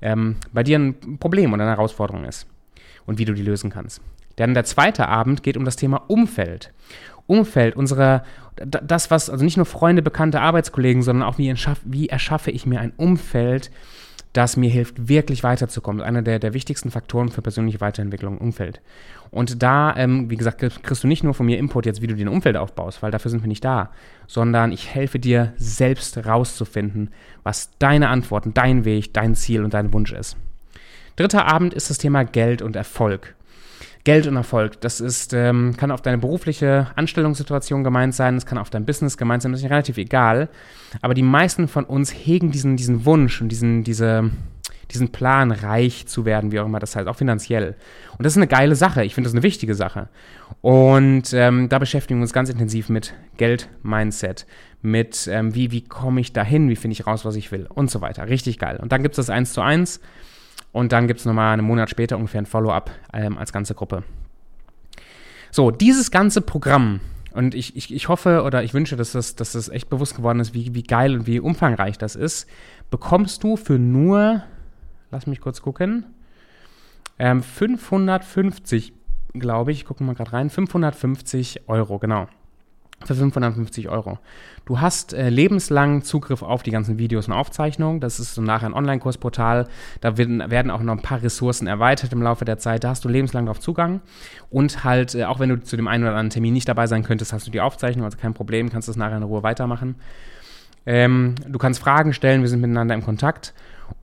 ähm, 0.00 0.36
bei 0.52 0.62
dir 0.62 0.78
ein 0.78 1.18
Problem 1.18 1.52
oder 1.52 1.64
eine 1.64 1.72
Herausforderung 1.72 2.24
ist 2.24 2.46
und 3.06 3.18
wie 3.18 3.24
du 3.24 3.34
die 3.34 3.42
lösen 3.42 3.70
kannst. 3.70 4.00
Denn 4.40 4.54
der 4.54 4.64
zweite 4.64 5.06
Abend 5.06 5.42
geht 5.42 5.58
um 5.58 5.66
das 5.66 5.76
Thema 5.76 6.02
Umfeld. 6.08 6.72
Umfeld, 7.26 7.76
unsere, 7.76 8.22
das, 8.56 9.10
was, 9.10 9.28
also 9.28 9.44
nicht 9.44 9.58
nur 9.58 9.66
Freunde, 9.66 10.02
Bekannte, 10.02 10.40
Arbeitskollegen, 10.40 11.02
sondern 11.02 11.28
auch 11.28 11.38
wie, 11.38 11.54
wie 11.84 12.08
erschaffe 12.08 12.50
ich 12.50 12.64
mir 12.66 12.80
ein 12.80 12.92
Umfeld, 12.96 13.70
das 14.32 14.56
mir 14.56 14.70
hilft, 14.70 15.08
wirklich 15.08 15.42
weiterzukommen. 15.42 16.02
Einer 16.02 16.22
der, 16.22 16.38
der 16.38 16.54
wichtigsten 16.54 16.90
Faktoren 16.90 17.28
für 17.28 17.42
persönliche 17.42 17.80
Weiterentwicklung, 17.80 18.38
Umfeld. 18.38 18.80
Und 19.30 19.62
da, 19.62 19.94
ähm, 19.96 20.30
wie 20.30 20.36
gesagt, 20.36 20.60
kriegst 20.60 21.04
du 21.04 21.08
nicht 21.08 21.22
nur 21.22 21.34
von 21.34 21.46
mir 21.46 21.58
Input 21.58 21.84
jetzt, 21.84 22.00
wie 22.00 22.06
du 22.06 22.14
den 22.14 22.28
Umfeld 22.28 22.56
aufbaust, 22.56 23.02
weil 23.02 23.10
dafür 23.10 23.30
sind 23.30 23.42
wir 23.42 23.48
nicht 23.48 23.64
da, 23.64 23.90
sondern 24.26 24.72
ich 24.72 24.94
helfe 24.94 25.18
dir 25.18 25.52
selbst 25.56 26.24
rauszufinden, 26.24 27.10
was 27.42 27.70
deine 27.78 28.08
Antworten, 28.08 28.54
dein 28.54 28.84
Weg, 28.84 29.12
dein 29.12 29.34
Ziel 29.34 29.64
und 29.64 29.74
dein 29.74 29.92
Wunsch 29.92 30.12
ist. 30.12 30.36
Dritter 31.16 31.46
Abend 31.46 31.74
ist 31.74 31.90
das 31.90 31.98
Thema 31.98 32.24
Geld 32.24 32.62
und 32.62 32.76
Erfolg. 32.76 33.34
Geld 34.04 34.26
und 34.26 34.36
Erfolg, 34.36 34.80
das 34.80 35.00
ist, 35.00 35.34
ähm, 35.34 35.76
kann 35.76 35.90
auf 35.90 36.00
deine 36.00 36.18
berufliche 36.18 36.88
Anstellungssituation 36.96 37.84
gemeint 37.84 38.14
sein, 38.14 38.36
es 38.36 38.46
kann 38.46 38.56
auf 38.56 38.70
dein 38.70 38.86
Business 38.86 39.18
gemeint 39.18 39.42
sein, 39.42 39.52
das 39.52 39.62
ist 39.62 39.70
relativ 39.70 39.98
egal. 39.98 40.48
Aber 41.02 41.12
die 41.12 41.22
meisten 41.22 41.68
von 41.68 41.84
uns 41.84 42.10
hegen 42.10 42.50
diesen, 42.50 42.76
diesen 42.76 43.04
Wunsch 43.04 43.42
und 43.42 43.50
diesen, 43.50 43.84
diese, 43.84 44.30
diesen 44.90 45.10
Plan, 45.10 45.50
reich 45.50 46.06
zu 46.06 46.24
werden, 46.24 46.50
wie 46.50 46.60
auch 46.60 46.66
immer 46.66 46.78
das 46.78 46.96
heißt, 46.96 47.08
auch 47.08 47.16
finanziell. 47.16 47.76
Und 48.16 48.24
das 48.24 48.32
ist 48.32 48.38
eine 48.38 48.46
geile 48.46 48.74
Sache. 48.74 49.04
Ich 49.04 49.14
finde 49.14 49.28
das 49.28 49.34
eine 49.34 49.42
wichtige 49.42 49.74
Sache. 49.74 50.08
Und 50.62 51.34
ähm, 51.34 51.68
da 51.68 51.78
beschäftigen 51.78 52.20
wir 52.20 52.22
uns 52.22 52.32
ganz 52.32 52.48
intensiv 52.48 52.88
mit 52.88 53.12
Geld-Mindset, 53.36 54.46
mit 54.80 55.28
ähm, 55.30 55.54
wie, 55.54 55.72
wie 55.72 55.82
komme 55.82 56.22
ich 56.22 56.32
dahin, 56.32 56.70
wie 56.70 56.76
finde 56.76 56.94
ich 56.94 57.06
raus, 57.06 57.26
was 57.26 57.36
ich 57.36 57.52
will 57.52 57.66
und 57.68 57.90
so 57.90 58.00
weiter. 58.00 58.28
Richtig 58.28 58.58
geil. 58.58 58.78
Und 58.80 58.92
dann 58.92 59.02
gibt 59.02 59.12
es 59.12 59.26
das 59.26 59.30
1 59.30 59.52
zu 59.52 59.60
1 59.60 60.00
und 60.72 60.92
dann 60.92 61.06
gibt 61.06 61.20
es 61.20 61.26
nochmal 61.26 61.52
einen 61.52 61.66
Monat 61.66 61.90
später 61.90 62.16
ungefähr 62.16 62.42
ein 62.42 62.46
Follow-up 62.46 62.90
ähm, 63.12 63.38
als 63.38 63.52
ganze 63.52 63.74
Gruppe. 63.74 64.04
So, 65.50 65.70
dieses 65.70 66.10
ganze 66.10 66.40
Programm 66.40 67.00
und 67.32 67.54
ich, 67.54 67.76
ich, 67.76 67.92
ich 67.92 68.08
hoffe 68.08 68.42
oder 68.42 68.62
ich 68.62 68.74
wünsche, 68.74 68.96
dass 68.96 69.12
das, 69.12 69.36
dass 69.36 69.52
das 69.52 69.68
echt 69.68 69.88
bewusst 69.88 70.16
geworden 70.16 70.40
ist, 70.40 70.54
wie, 70.54 70.74
wie 70.74 70.82
geil 70.82 71.14
und 71.14 71.26
wie 71.26 71.40
umfangreich 71.40 71.98
das 71.98 72.16
ist, 72.16 72.48
bekommst 72.90 73.42
du 73.44 73.56
für 73.56 73.78
nur, 73.78 74.42
lass 75.10 75.26
mich 75.26 75.40
kurz 75.40 75.62
gucken, 75.62 76.06
ähm, 77.18 77.42
550, 77.42 78.92
glaube 79.34 79.72
ich, 79.72 79.84
gucken 79.84 80.06
wir 80.06 80.12
mal 80.12 80.16
gerade 80.16 80.32
rein, 80.32 80.50
550 80.50 81.68
Euro, 81.68 81.98
genau 81.98 82.28
für 83.04 83.14
550 83.14 83.88
Euro. 83.88 84.18
Du 84.66 84.80
hast 84.80 85.14
äh, 85.14 85.30
lebenslang 85.30 86.02
Zugriff 86.02 86.42
auf 86.42 86.62
die 86.62 86.70
ganzen 86.70 86.98
Videos 86.98 87.28
und 87.28 87.32
Aufzeichnungen. 87.32 88.00
Das 88.00 88.20
ist 88.20 88.34
so 88.34 88.42
nachher 88.42 88.66
ein 88.66 88.74
Online-Kursportal. 88.74 89.68
Da 90.00 90.18
werden, 90.18 90.50
werden, 90.50 90.70
auch 90.70 90.82
noch 90.82 90.92
ein 90.92 91.02
paar 91.02 91.22
Ressourcen 91.22 91.66
erweitert 91.66 92.12
im 92.12 92.22
Laufe 92.22 92.44
der 92.44 92.58
Zeit. 92.58 92.84
Da 92.84 92.90
hast 92.90 93.04
du 93.04 93.08
lebenslang 93.08 93.46
darauf 93.46 93.60
Zugang. 93.60 94.00
Und 94.50 94.84
halt, 94.84 95.14
äh, 95.14 95.24
auch 95.24 95.40
wenn 95.40 95.48
du 95.48 95.62
zu 95.62 95.76
dem 95.76 95.88
einen 95.88 96.04
oder 96.04 96.12
anderen 96.12 96.30
Termin 96.30 96.52
nicht 96.52 96.68
dabei 96.68 96.86
sein 96.86 97.02
könntest, 97.02 97.32
hast 97.32 97.46
du 97.46 97.50
die 97.50 97.60
Aufzeichnung, 97.60 98.04
also 98.04 98.18
kein 98.18 98.34
Problem, 98.34 98.70
kannst 98.70 98.88
das 98.88 98.96
nachher 98.96 99.16
in 99.16 99.22
Ruhe 99.22 99.42
weitermachen. 99.42 99.96
Ähm, 100.86 101.34
du 101.48 101.58
kannst 101.58 101.80
Fragen 101.80 102.12
stellen, 102.12 102.42
wir 102.42 102.48
sind 102.48 102.60
miteinander 102.60 102.94
im 102.94 103.02
Kontakt. 103.02 103.54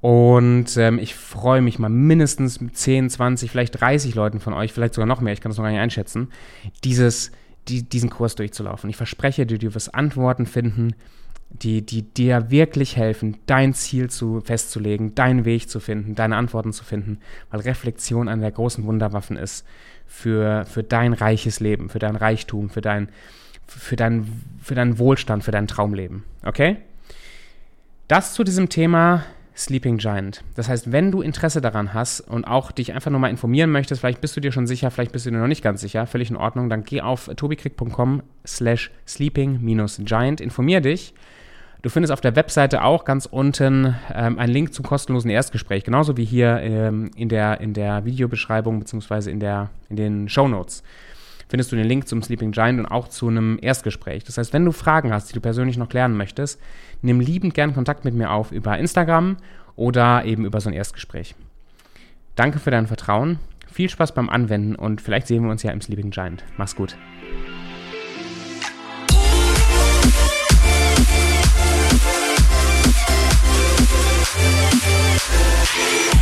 Und 0.02 0.76
ähm, 0.78 1.00
ich 1.00 1.16
freue 1.16 1.62
mich 1.62 1.80
mal 1.80 1.90
mindestens 1.90 2.60
mit 2.60 2.78
10, 2.78 3.10
20, 3.10 3.52
vielleicht 3.52 3.80
30 3.80 4.16
Leuten 4.16 4.40
von 4.40 4.54
euch, 4.54 4.74
vielleicht 4.74 4.96
sogar 4.96 5.08
noch 5.08 5.22
mehr, 5.22 5.34
ich 5.34 5.42
kann 5.42 5.50
das 5.50 5.58
noch 5.58 5.64
gar 5.64 5.72
nicht 5.72 5.80
einschätzen, 5.80 6.30
dieses 6.84 7.32
die, 7.68 7.84
diesen 7.84 8.10
Kurs 8.10 8.36
durchzulaufen. 8.36 8.90
Ich 8.90 8.98
verspreche 8.98 9.46
dir, 9.46 9.58
du 9.58 9.74
wirst 9.74 9.94
Antworten 9.94 10.46
finden, 10.46 10.96
die, 11.50 11.86
die 11.86 12.02
dir 12.02 12.52
wirklich 12.52 12.98
helfen, 12.98 13.38
dein 13.46 13.74
Ziel 13.74 14.10
zu, 14.10 14.42
festzulegen, 14.42 15.16
deinen 15.16 15.46
Weg 15.46 15.70
zu 15.70 15.80
finden, 15.80 16.16
deine 16.16 16.36
Antworten 16.36 16.74
zu 16.74 16.84
finden, 16.84 17.20
weil 17.50 17.62
Reflexion 17.62 18.28
eine 18.28 18.42
der 18.42 18.52
großen 18.52 18.86
Wunderwaffen 18.86 19.38
ist 19.38 19.66
für, 20.06 20.66
für 20.66 20.84
dein 20.84 21.14
reiches 21.14 21.60
Leben, 21.60 21.90
für 21.90 22.00
dein 22.00 22.16
Reichtum, 22.16 22.70
für 22.70 22.82
dein, 22.82 23.10
für, 23.66 23.96
dein, 23.96 24.28
für 24.62 24.76
deinen 24.76 25.00
Wohlstand, 25.00 25.44
für 25.44 25.52
dein 25.52 25.68
Traumleben. 25.68 26.24
Okay? 26.44 26.78
Das 28.08 28.34
zu 28.34 28.44
diesem 28.44 28.70
Thema 28.70 29.24
Sleeping 29.58 29.98
Giant. 29.98 30.44
Das 30.56 30.70
heißt, 30.70 30.92
wenn 30.92 31.12
du 31.12 31.22
Interesse 31.22 31.62
daran 31.62 31.94
hast 31.94 32.22
und 32.22 32.46
auch 32.46 32.72
dich 32.72 32.94
einfach 32.94 33.10
nur 33.10 33.20
mal 33.20 33.30
informieren 33.30 33.72
möchtest, 33.72 34.02
vielleicht 34.02 34.22
bist 34.22 34.38
du 34.38 34.42
dir 34.42 34.52
schon 34.52 34.68
sicher, 34.68 34.92
vielleicht 34.92 35.12
bist 35.12 35.26
du 35.26 35.32
dir 35.32 35.38
noch 35.38 35.48
nicht 35.48 35.64
ganz 35.64 35.82
sicher, 35.82 36.06
völlig 36.06 36.30
in 36.30 36.36
Ordnung, 36.36 36.70
dann 36.70 36.84
geh 36.84 37.02
auf 37.02 37.30
tobikrieg.com 37.36 38.22
slash 38.46 38.92
sleeping-giant, 39.08 40.42
informier 40.42 40.82
dich. 40.82 41.14
Du 41.82 41.90
findest 41.90 42.12
auf 42.12 42.22
der 42.22 42.36
Webseite 42.36 42.84
auch 42.84 43.06
ganz 43.06 43.26
unten 43.26 43.96
ähm, 44.14 44.40
einen 44.40 44.52
Link 44.52 44.74
zum 44.74 44.86
kostenlosen 44.86 45.30
Erstgespräch, 45.30 45.84
genauso 45.84 46.18
wie 46.18 46.26
hier 46.26 46.60
ähm, 46.62 47.12
in, 47.16 47.30
der, 47.30 47.62
in 47.62 47.74
der 47.74 48.06
Videobeschreibung 48.06 48.80
bzw. 48.80 49.32
In, 49.32 49.42
in 49.90 49.96
den 49.96 50.30
Show 50.30 50.48
Notes 50.48 50.84
findest 51.50 51.72
du 51.72 51.76
den 51.76 51.88
Link 51.88 52.08
zum 52.08 52.22
Sleeping 52.22 52.52
Giant 52.52 52.80
und 52.80 52.86
auch 52.86 53.08
zu 53.08 53.28
einem 53.28 53.58
Erstgespräch. 53.62 54.24
Das 54.24 54.38
heißt, 54.38 54.54
wenn 54.54 54.66
du 54.66 54.72
Fragen 54.72 55.14
hast, 55.14 55.30
die 55.30 55.34
du 55.34 55.42
persönlich 55.42 55.78
noch 55.78 55.90
klären 55.90 56.16
möchtest, 56.16 56.60
nimm 57.02 57.20
liebend 57.20 57.54
gern 57.54 57.74
Kontakt 57.74 58.06
mit 58.06 58.14
mir 58.14 58.32
auf 58.32 58.52
über 58.52 58.78
Instagram 58.78 59.38
oder 59.76 60.26
eben 60.26 60.46
über 60.46 60.60
so 60.62 60.70
ein 60.70 60.74
Erstgespräch. 60.74 61.36
Danke 62.36 62.60
für 62.60 62.72
dein 62.72 62.88
Vertrauen, 62.88 63.40
viel 63.72 63.90
Spaß 63.90 64.14
beim 64.14 64.30
Anwenden 64.30 64.76
und 64.76 65.02
vielleicht 65.02 65.28
sehen 65.28 65.44
wir 65.44 65.52
uns 65.52 65.64
ja 65.64 65.72
im 65.72 65.82
Sleeping 65.82 66.12
Giant. 66.12 66.44
Mach's 66.58 66.76
gut. 66.76 66.98
Yeah. 75.78 76.17